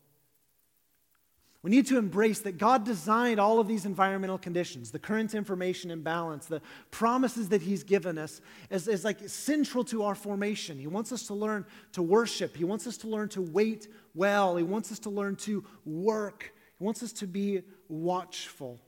We 1.62 1.70
need 1.70 1.86
to 1.88 1.98
embrace 1.98 2.40
that 2.40 2.56
God 2.56 2.84
designed 2.84 3.38
all 3.38 3.60
of 3.60 3.68
these 3.68 3.84
environmental 3.84 4.38
conditions, 4.38 4.90
the 4.90 4.98
current 4.98 5.34
information 5.34 5.90
imbalance, 5.90 6.46
the 6.46 6.62
promises 6.90 7.50
that 7.50 7.60
He's 7.60 7.82
given 7.82 8.16
us 8.16 8.40
as, 8.70 9.04
like 9.04 9.28
central 9.28 9.84
to 9.84 10.04
our 10.04 10.14
formation. 10.14 10.78
He 10.78 10.86
wants 10.86 11.12
us 11.12 11.26
to 11.26 11.34
learn 11.34 11.66
to 11.92 12.02
worship. 12.02 12.56
He 12.56 12.64
wants 12.64 12.86
us 12.86 12.96
to 12.98 13.08
learn 13.08 13.28
to 13.30 13.42
wait 13.42 13.88
well. 14.14 14.56
He 14.56 14.62
wants 14.62 14.90
us 14.90 14.98
to 15.00 15.10
learn 15.10 15.36
to 15.36 15.64
work 15.84 16.52
he 16.80 16.84
wants 16.84 17.02
us 17.02 17.12
to 17.12 17.26
be 17.26 17.60
watchful. 17.88 18.80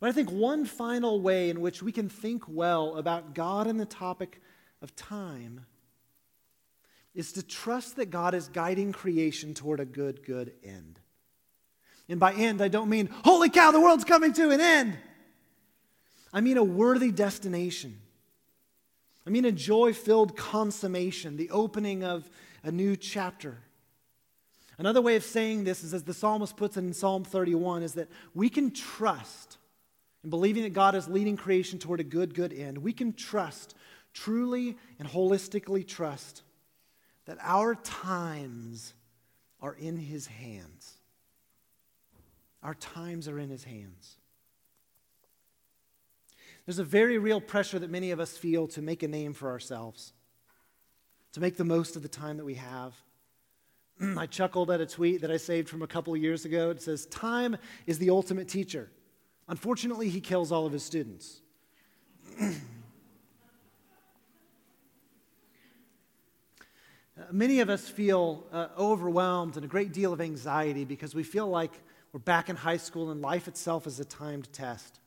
But 0.00 0.08
I 0.08 0.12
think 0.12 0.32
one 0.32 0.64
final 0.64 1.20
way 1.20 1.50
in 1.50 1.60
which 1.60 1.82
we 1.82 1.92
can 1.92 2.08
think 2.08 2.44
well 2.48 2.96
about 2.96 3.34
God 3.34 3.66
and 3.66 3.78
the 3.78 3.84
topic 3.84 4.40
of 4.80 4.96
time 4.96 5.66
is 7.16 7.32
to 7.32 7.42
trust 7.42 7.96
that 7.96 8.10
God 8.10 8.34
is 8.34 8.48
guiding 8.48 8.92
creation 8.92 9.54
toward 9.54 9.80
a 9.80 9.86
good, 9.86 10.22
good 10.22 10.52
end. 10.62 11.00
And 12.08 12.20
by 12.20 12.34
end, 12.34 12.62
I 12.62 12.68
don't 12.68 12.90
mean, 12.90 13.08
holy 13.24 13.48
cow, 13.48 13.72
the 13.72 13.80
world's 13.80 14.04
coming 14.04 14.32
to 14.34 14.50
an 14.50 14.60
end. 14.60 14.96
I 16.32 16.42
mean 16.42 16.58
a 16.58 16.62
worthy 16.62 17.10
destination. 17.10 17.98
I 19.26 19.30
mean 19.30 19.46
a 19.46 19.50
joy 19.50 19.94
filled 19.94 20.36
consummation, 20.36 21.36
the 21.36 21.50
opening 21.50 22.04
of 22.04 22.28
a 22.62 22.70
new 22.70 22.94
chapter. 22.94 23.58
Another 24.78 25.00
way 25.00 25.16
of 25.16 25.24
saying 25.24 25.64
this 25.64 25.82
is, 25.82 25.94
as 25.94 26.04
the 26.04 26.12
psalmist 26.12 26.56
puts 26.56 26.76
it 26.76 26.80
in 26.80 26.92
Psalm 26.92 27.24
31, 27.24 27.82
is 27.82 27.94
that 27.94 28.08
we 28.34 28.50
can 28.50 28.70
trust 28.70 29.56
in 30.22 30.28
believing 30.28 30.64
that 30.64 30.74
God 30.74 30.94
is 30.94 31.08
leading 31.08 31.36
creation 31.36 31.78
toward 31.78 31.98
a 31.98 32.04
good, 32.04 32.34
good 32.34 32.52
end. 32.52 32.78
We 32.78 32.92
can 32.92 33.14
trust, 33.14 33.74
truly 34.12 34.76
and 34.98 35.08
holistically 35.08 35.86
trust, 35.86 36.42
that 37.26 37.38
our 37.40 37.74
times 37.74 38.94
are 39.60 39.74
in 39.74 39.96
His 39.96 40.26
hands. 40.26 40.94
Our 42.62 42.74
times 42.74 43.28
are 43.28 43.38
in 43.38 43.50
His 43.50 43.64
hands. 43.64 44.16
There's 46.64 46.78
a 46.80 46.84
very 46.84 47.18
real 47.18 47.40
pressure 47.40 47.78
that 47.78 47.90
many 47.90 48.10
of 48.10 48.18
us 48.18 48.36
feel 48.36 48.66
to 48.68 48.82
make 48.82 49.02
a 49.02 49.08
name 49.08 49.34
for 49.34 49.50
ourselves, 49.50 50.12
to 51.32 51.40
make 51.40 51.56
the 51.56 51.64
most 51.64 51.94
of 51.94 52.02
the 52.02 52.08
time 52.08 52.38
that 52.38 52.44
we 52.44 52.54
have. 52.54 52.94
I 54.18 54.26
chuckled 54.26 54.70
at 54.70 54.80
a 54.80 54.86
tweet 54.86 55.20
that 55.20 55.30
I 55.30 55.36
saved 55.36 55.68
from 55.68 55.82
a 55.82 55.86
couple 55.86 56.16
years 56.16 56.44
ago. 56.44 56.70
It 56.70 56.82
says, 56.82 57.06
Time 57.06 57.56
is 57.86 57.98
the 57.98 58.10
ultimate 58.10 58.48
teacher. 58.48 58.90
Unfortunately, 59.48 60.08
he 60.08 60.20
kills 60.20 60.50
all 60.50 60.66
of 60.66 60.72
his 60.72 60.82
students. 60.82 61.40
Many 67.30 67.60
of 67.60 67.70
us 67.70 67.88
feel 67.88 68.46
uh, 68.52 68.68
overwhelmed 68.78 69.56
and 69.56 69.64
a 69.64 69.68
great 69.68 69.92
deal 69.92 70.12
of 70.12 70.20
anxiety 70.20 70.84
because 70.84 71.14
we 71.14 71.22
feel 71.22 71.46
like 71.46 71.72
we're 72.12 72.20
back 72.20 72.48
in 72.50 72.56
high 72.56 72.76
school 72.76 73.10
and 73.10 73.22
life 73.22 73.48
itself 73.48 73.86
is 73.86 73.98
a 74.00 74.04
timed 74.04 74.52
test. 74.52 75.00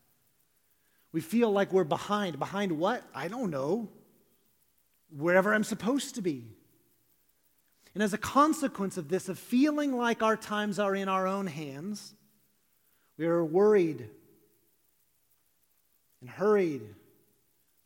We 1.12 1.22
feel 1.22 1.51
like 1.51 1.72
we're 1.72 1.84
behind. 1.84 2.39
Behind 2.39 2.74
what? 2.74 3.03
I 3.14 3.28
don't 3.28 3.51
know. 3.51 3.89
Wherever 5.16 5.53
I'm 5.53 5.64
supposed 5.64 6.16
to 6.16 6.22
be. 6.22 6.45
And 7.93 8.03
as 8.03 8.14
a 8.14 8.18
consequence 8.18 8.97
of 8.97 9.10
this, 9.10 9.30
of 9.30 9.38
feeling 9.38 9.95
like 9.95 10.22
our 10.22 10.38
times 10.38 10.80
are 10.80 10.95
in 10.95 11.10
our 11.10 11.28
own 11.28 11.47
hands, 11.47 12.14
we 13.18 13.26
are 13.26 13.43
worried 13.43 14.07
and 16.22 16.30
hurried 16.30 16.84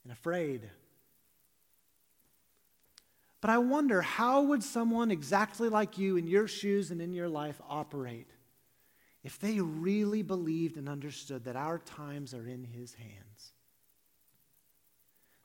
and 0.03 0.11
afraid. 0.11 0.69
But 3.43 3.49
I 3.49 3.57
wonder 3.57 4.01
how 4.01 4.41
would 4.43 4.63
someone 4.63 5.11
exactly 5.11 5.67
like 5.67 5.97
you 5.97 6.15
in 6.15 6.27
your 6.27 6.47
shoes 6.47 6.91
and 6.91 7.01
in 7.01 7.13
your 7.13 7.27
life 7.27 7.59
operate 7.67 8.29
if 9.21 9.37
they 9.37 9.59
really 9.59 10.21
believed 10.21 10.77
and 10.77 10.87
understood 10.87 11.43
that 11.43 11.57
our 11.57 11.79
times 11.79 12.33
are 12.33 12.47
in 12.47 12.63
his 12.63 12.93
hands? 12.93 13.51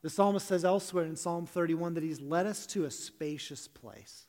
The 0.03 0.11
psalmist 0.11 0.47
says 0.47 0.65
elsewhere 0.65 1.07
in 1.07 1.17
Psalm 1.17 1.45
31 1.45 1.95
that 1.95 2.05
he's 2.05 2.21
led 2.21 2.47
us 2.47 2.67
to 2.67 2.85
a 2.85 2.91
spacious 2.93 3.67
place. 3.67 4.27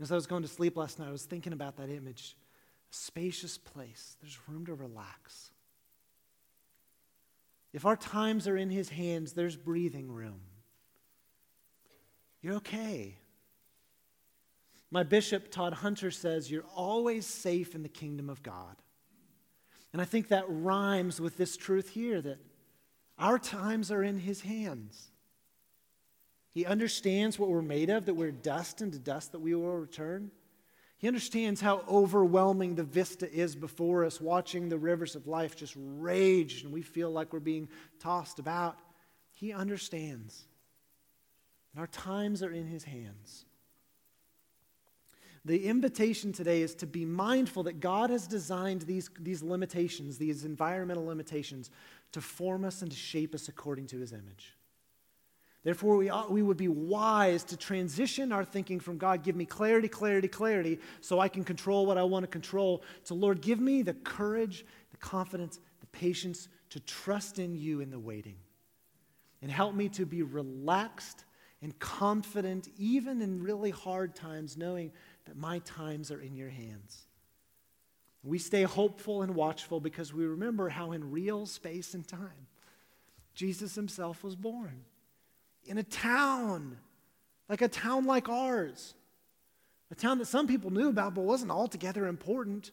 As 0.00 0.10
I 0.10 0.14
was 0.14 0.26
going 0.26 0.40
to 0.40 0.48
sleep 0.48 0.78
last 0.78 0.98
night, 0.98 1.08
I 1.08 1.12
was 1.12 1.26
thinking 1.26 1.52
about 1.52 1.76
that 1.76 1.90
image. 1.90 2.34
A 2.90 2.96
spacious 2.96 3.58
place. 3.58 4.16
There's 4.22 4.38
room 4.48 4.64
to 4.64 4.74
relax. 4.74 5.50
If 7.74 7.84
our 7.84 7.96
times 7.96 8.48
are 8.48 8.56
in 8.56 8.70
his 8.70 8.88
hands, 8.88 9.34
there's 9.34 9.54
breathing 9.54 10.10
room. 10.10 10.40
You're 12.44 12.56
okay. 12.56 13.16
My 14.90 15.02
bishop, 15.02 15.50
Todd 15.50 15.72
Hunter, 15.72 16.10
says 16.10 16.50
you're 16.50 16.66
always 16.76 17.24
safe 17.24 17.74
in 17.74 17.82
the 17.82 17.88
kingdom 17.88 18.28
of 18.28 18.42
God. 18.42 18.76
And 19.94 20.02
I 20.02 20.04
think 20.04 20.28
that 20.28 20.44
rhymes 20.46 21.22
with 21.22 21.38
this 21.38 21.56
truth 21.56 21.88
here 21.88 22.20
that 22.20 22.36
our 23.18 23.38
times 23.38 23.90
are 23.90 24.02
in 24.02 24.18
his 24.18 24.42
hands. 24.42 25.10
He 26.50 26.66
understands 26.66 27.38
what 27.38 27.48
we're 27.48 27.62
made 27.62 27.88
of, 27.88 28.04
that 28.04 28.14
we're 28.14 28.30
dust, 28.30 28.82
and 28.82 28.92
to 28.92 28.98
dust 28.98 29.32
that 29.32 29.40
we 29.40 29.54
will 29.54 29.78
return. 29.78 30.30
He 30.98 31.08
understands 31.08 31.62
how 31.62 31.82
overwhelming 31.88 32.74
the 32.74 32.84
vista 32.84 33.32
is 33.32 33.56
before 33.56 34.04
us, 34.04 34.20
watching 34.20 34.68
the 34.68 34.76
rivers 34.76 35.16
of 35.16 35.26
life 35.26 35.56
just 35.56 35.72
rage 35.78 36.62
and 36.62 36.74
we 36.74 36.82
feel 36.82 37.10
like 37.10 37.32
we're 37.32 37.40
being 37.40 37.70
tossed 38.00 38.38
about. 38.38 38.76
He 39.32 39.50
understands. 39.50 40.44
And 41.74 41.80
our 41.80 41.88
times 41.88 42.42
are 42.42 42.52
in 42.52 42.66
His 42.66 42.84
hands. 42.84 43.44
The 45.44 45.66
invitation 45.66 46.32
today 46.32 46.62
is 46.62 46.74
to 46.76 46.86
be 46.86 47.04
mindful 47.04 47.64
that 47.64 47.80
God 47.80 48.08
has 48.08 48.26
designed 48.26 48.82
these, 48.82 49.10
these 49.20 49.42
limitations, 49.42 50.16
these 50.16 50.44
environmental 50.44 51.04
limitations, 51.04 51.70
to 52.12 52.20
form 52.20 52.64
us 52.64 52.80
and 52.80 52.90
to 52.90 52.96
shape 52.96 53.34
us 53.34 53.48
according 53.48 53.88
to 53.88 53.98
His 53.98 54.12
image. 54.12 54.56
Therefore, 55.64 55.96
we, 55.96 56.10
ought, 56.10 56.30
we 56.30 56.42
would 56.42 56.58
be 56.58 56.68
wise 56.68 57.42
to 57.44 57.56
transition 57.56 58.32
our 58.32 58.44
thinking 58.44 58.78
from 58.78 58.98
God, 58.98 59.22
give 59.22 59.34
me 59.34 59.46
clarity, 59.46 59.88
clarity, 59.88 60.28
clarity, 60.28 60.78
so 61.00 61.18
I 61.18 61.28
can 61.28 61.42
control 61.42 61.86
what 61.86 61.98
I 61.98 62.02
want 62.02 62.22
to 62.22 62.28
control, 62.28 62.82
to 63.06 63.14
Lord, 63.14 63.40
give 63.40 63.60
me 63.60 63.82
the 63.82 63.94
courage, 63.94 64.64
the 64.90 64.98
confidence, 64.98 65.58
the 65.80 65.86
patience 65.86 66.48
to 66.70 66.80
trust 66.80 67.38
in 67.38 67.56
you 67.56 67.80
in 67.80 67.90
the 67.90 67.98
waiting. 67.98 68.36
And 69.40 69.50
help 69.50 69.74
me 69.74 69.88
to 69.90 70.06
be 70.06 70.22
relaxed 70.22 71.24
and 71.64 71.76
confident, 71.78 72.68
even 72.76 73.22
in 73.22 73.42
really 73.42 73.70
hard 73.70 74.14
times, 74.14 74.56
knowing 74.56 74.92
that 75.24 75.34
my 75.36 75.60
times 75.60 76.10
are 76.10 76.20
in 76.20 76.36
your 76.36 76.50
hands. 76.50 77.06
We 78.22 78.38
stay 78.38 78.62
hopeful 78.62 79.22
and 79.22 79.34
watchful 79.34 79.80
because 79.80 80.12
we 80.12 80.26
remember 80.26 80.68
how, 80.68 80.92
in 80.92 81.10
real 81.10 81.46
space 81.46 81.94
and 81.94 82.06
time, 82.06 82.48
Jesus 83.34 83.74
himself 83.74 84.22
was 84.22 84.36
born 84.36 84.84
in 85.66 85.78
a 85.78 85.82
town, 85.82 86.76
like 87.48 87.62
a 87.62 87.68
town 87.68 88.04
like 88.04 88.28
ours, 88.28 88.94
a 89.90 89.94
town 89.94 90.18
that 90.18 90.26
some 90.26 90.46
people 90.46 90.70
knew 90.70 90.90
about 90.90 91.14
but 91.14 91.22
wasn't 91.22 91.50
altogether 91.50 92.06
important. 92.06 92.72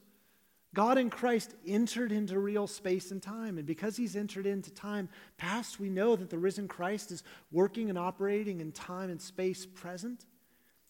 God 0.73 0.97
in 0.97 1.09
Christ 1.09 1.53
entered 1.67 2.11
into 2.11 2.39
real 2.39 2.65
space 2.65 3.11
and 3.11 3.21
time. 3.21 3.57
And 3.57 3.67
because 3.67 3.97
he's 3.97 4.15
entered 4.15 4.45
into 4.45 4.71
time 4.71 5.09
past, 5.37 5.79
we 5.79 5.89
know 5.89 6.15
that 6.15 6.29
the 6.29 6.37
risen 6.37 6.67
Christ 6.67 7.11
is 7.11 7.23
working 7.51 7.89
and 7.89 7.97
operating 7.97 8.61
in 8.61 8.71
time 8.71 9.09
and 9.09 9.21
space 9.21 9.65
present. 9.65 10.25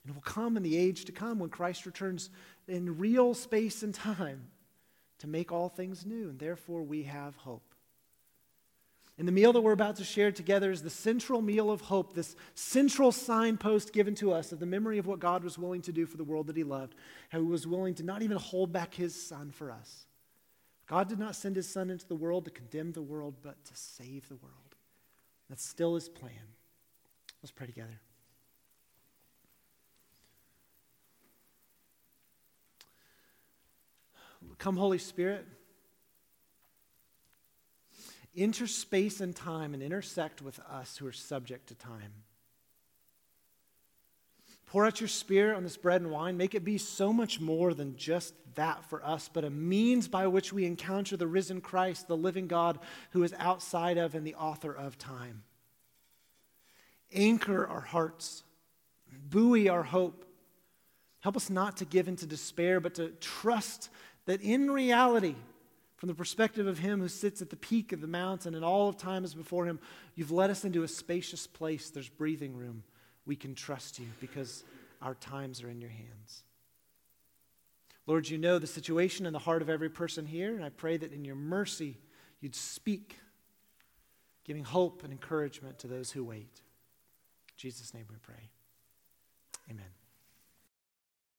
And 0.05 0.13
will 0.13 0.21
come 0.21 0.57
in 0.57 0.63
the 0.63 0.77
age 0.77 1.05
to 1.05 1.11
come 1.11 1.39
when 1.39 1.49
Christ 1.49 1.85
returns 1.85 2.29
in 2.67 2.97
real 2.97 3.33
space 3.33 3.83
and 3.83 3.93
time 3.93 4.47
to 5.19 5.27
make 5.27 5.51
all 5.51 5.69
things 5.69 6.05
new. 6.05 6.29
And 6.29 6.39
therefore, 6.39 6.83
we 6.83 7.03
have 7.03 7.35
hope. 7.35 7.70
And 9.21 9.27
the 9.27 9.31
meal 9.33 9.53
that 9.53 9.61
we're 9.61 9.71
about 9.71 9.97
to 9.97 10.03
share 10.03 10.31
together 10.31 10.71
is 10.71 10.81
the 10.81 10.89
central 10.89 11.43
meal 11.43 11.69
of 11.69 11.81
hope, 11.81 12.15
this 12.15 12.35
central 12.55 13.11
signpost 13.11 13.93
given 13.93 14.15
to 14.15 14.33
us 14.33 14.51
of 14.51 14.59
the 14.59 14.65
memory 14.65 14.97
of 14.97 15.05
what 15.05 15.19
God 15.19 15.43
was 15.43 15.59
willing 15.59 15.83
to 15.83 15.91
do 15.91 16.07
for 16.07 16.17
the 16.17 16.23
world 16.23 16.47
that 16.47 16.55
He 16.55 16.63
loved, 16.63 16.95
how 17.29 17.37
He 17.37 17.45
was 17.45 17.67
willing 17.67 17.93
to 17.93 18.03
not 18.03 18.23
even 18.23 18.37
hold 18.37 18.73
back 18.73 18.95
His 18.95 19.13
Son 19.13 19.51
for 19.51 19.69
us. 19.69 20.07
God 20.87 21.07
did 21.07 21.19
not 21.19 21.35
send 21.35 21.55
His 21.55 21.69
Son 21.69 21.91
into 21.91 22.07
the 22.07 22.15
world 22.15 22.45
to 22.45 22.49
condemn 22.49 22.93
the 22.93 23.03
world, 23.03 23.35
but 23.43 23.63
to 23.65 23.75
save 23.75 24.27
the 24.27 24.37
world. 24.37 24.55
That's 25.49 25.63
still 25.63 25.93
His 25.93 26.09
plan. 26.09 26.55
Let's 27.43 27.51
pray 27.51 27.67
together. 27.67 27.99
Come, 34.57 34.77
Holy 34.77 34.97
Spirit 34.97 35.45
enter 38.35 38.67
space 38.67 39.21
and 39.21 39.35
time 39.35 39.73
and 39.73 39.83
intersect 39.83 40.41
with 40.41 40.59
us 40.59 40.97
who 40.97 41.07
are 41.07 41.11
subject 41.11 41.67
to 41.67 41.75
time. 41.75 42.13
Pour 44.67 44.85
out 44.85 45.01
your 45.01 45.09
spirit 45.09 45.57
on 45.57 45.63
this 45.63 45.75
bread 45.75 46.01
and 46.01 46.11
wine. 46.11 46.37
Make 46.37 46.55
it 46.55 46.63
be 46.63 46.77
so 46.77 47.11
much 47.11 47.41
more 47.41 47.73
than 47.73 47.97
just 47.97 48.33
that 48.55 48.85
for 48.85 49.05
us, 49.05 49.29
but 49.31 49.43
a 49.43 49.49
means 49.49 50.07
by 50.07 50.27
which 50.27 50.53
we 50.53 50.65
encounter 50.65 51.17
the 51.17 51.27
risen 51.27 51.59
Christ, 51.59 52.07
the 52.07 52.15
living 52.15 52.47
God 52.47 52.79
who 53.11 53.23
is 53.23 53.33
outside 53.37 53.97
of 53.97 54.15
and 54.15 54.25
the 54.25 54.35
author 54.35 54.71
of 54.73 54.97
time. 54.97 55.43
Anchor 57.13 57.67
our 57.67 57.81
hearts, 57.81 58.43
buoy 59.29 59.67
our 59.67 59.83
hope. 59.83 60.25
Help 61.19 61.35
us 61.35 61.49
not 61.49 61.77
to 61.77 61.85
give 61.85 62.07
into 62.07 62.25
despair, 62.25 62.79
but 62.79 62.95
to 62.95 63.09
trust 63.19 63.89
that 64.25 64.41
in 64.41 64.71
reality, 64.71 65.35
from 66.01 66.07
the 66.07 66.15
perspective 66.15 66.65
of 66.65 66.79
Him 66.79 66.99
who 66.99 67.07
sits 67.07 67.43
at 67.43 67.51
the 67.51 67.55
peak 67.55 67.91
of 67.91 68.01
the 68.01 68.07
mountain 68.07 68.55
and 68.55 68.65
all 68.65 68.89
of 68.89 68.97
time 68.97 69.23
is 69.23 69.35
before 69.35 69.67
Him, 69.67 69.79
you've 70.15 70.31
led 70.31 70.49
us 70.49 70.65
into 70.65 70.81
a 70.81 70.87
spacious 70.87 71.45
place. 71.45 71.91
There's 71.91 72.09
breathing 72.09 72.55
room. 72.55 72.81
We 73.27 73.35
can 73.35 73.53
trust 73.53 73.99
you 73.99 74.07
because 74.19 74.63
our 74.99 75.13
times 75.13 75.61
are 75.61 75.69
in 75.69 75.79
your 75.79 75.91
hands. 75.91 76.41
Lord, 78.07 78.27
you 78.27 78.39
know 78.39 78.57
the 78.57 78.65
situation 78.65 79.27
in 79.27 79.33
the 79.33 79.37
heart 79.37 79.61
of 79.61 79.69
every 79.69 79.91
person 79.91 80.25
here, 80.25 80.55
and 80.55 80.65
I 80.65 80.69
pray 80.69 80.97
that 80.97 81.13
in 81.13 81.23
your 81.23 81.35
mercy 81.35 81.99
you'd 82.39 82.55
speak, 82.55 83.19
giving 84.43 84.63
hope 84.63 85.03
and 85.03 85.13
encouragement 85.13 85.77
to 85.77 85.87
those 85.87 86.09
who 86.09 86.23
wait. 86.23 86.61
In 87.49 87.57
Jesus' 87.57 87.93
name 87.93 88.05
we 88.09 88.17
pray. 88.23 88.49
Amen. 89.69 90.00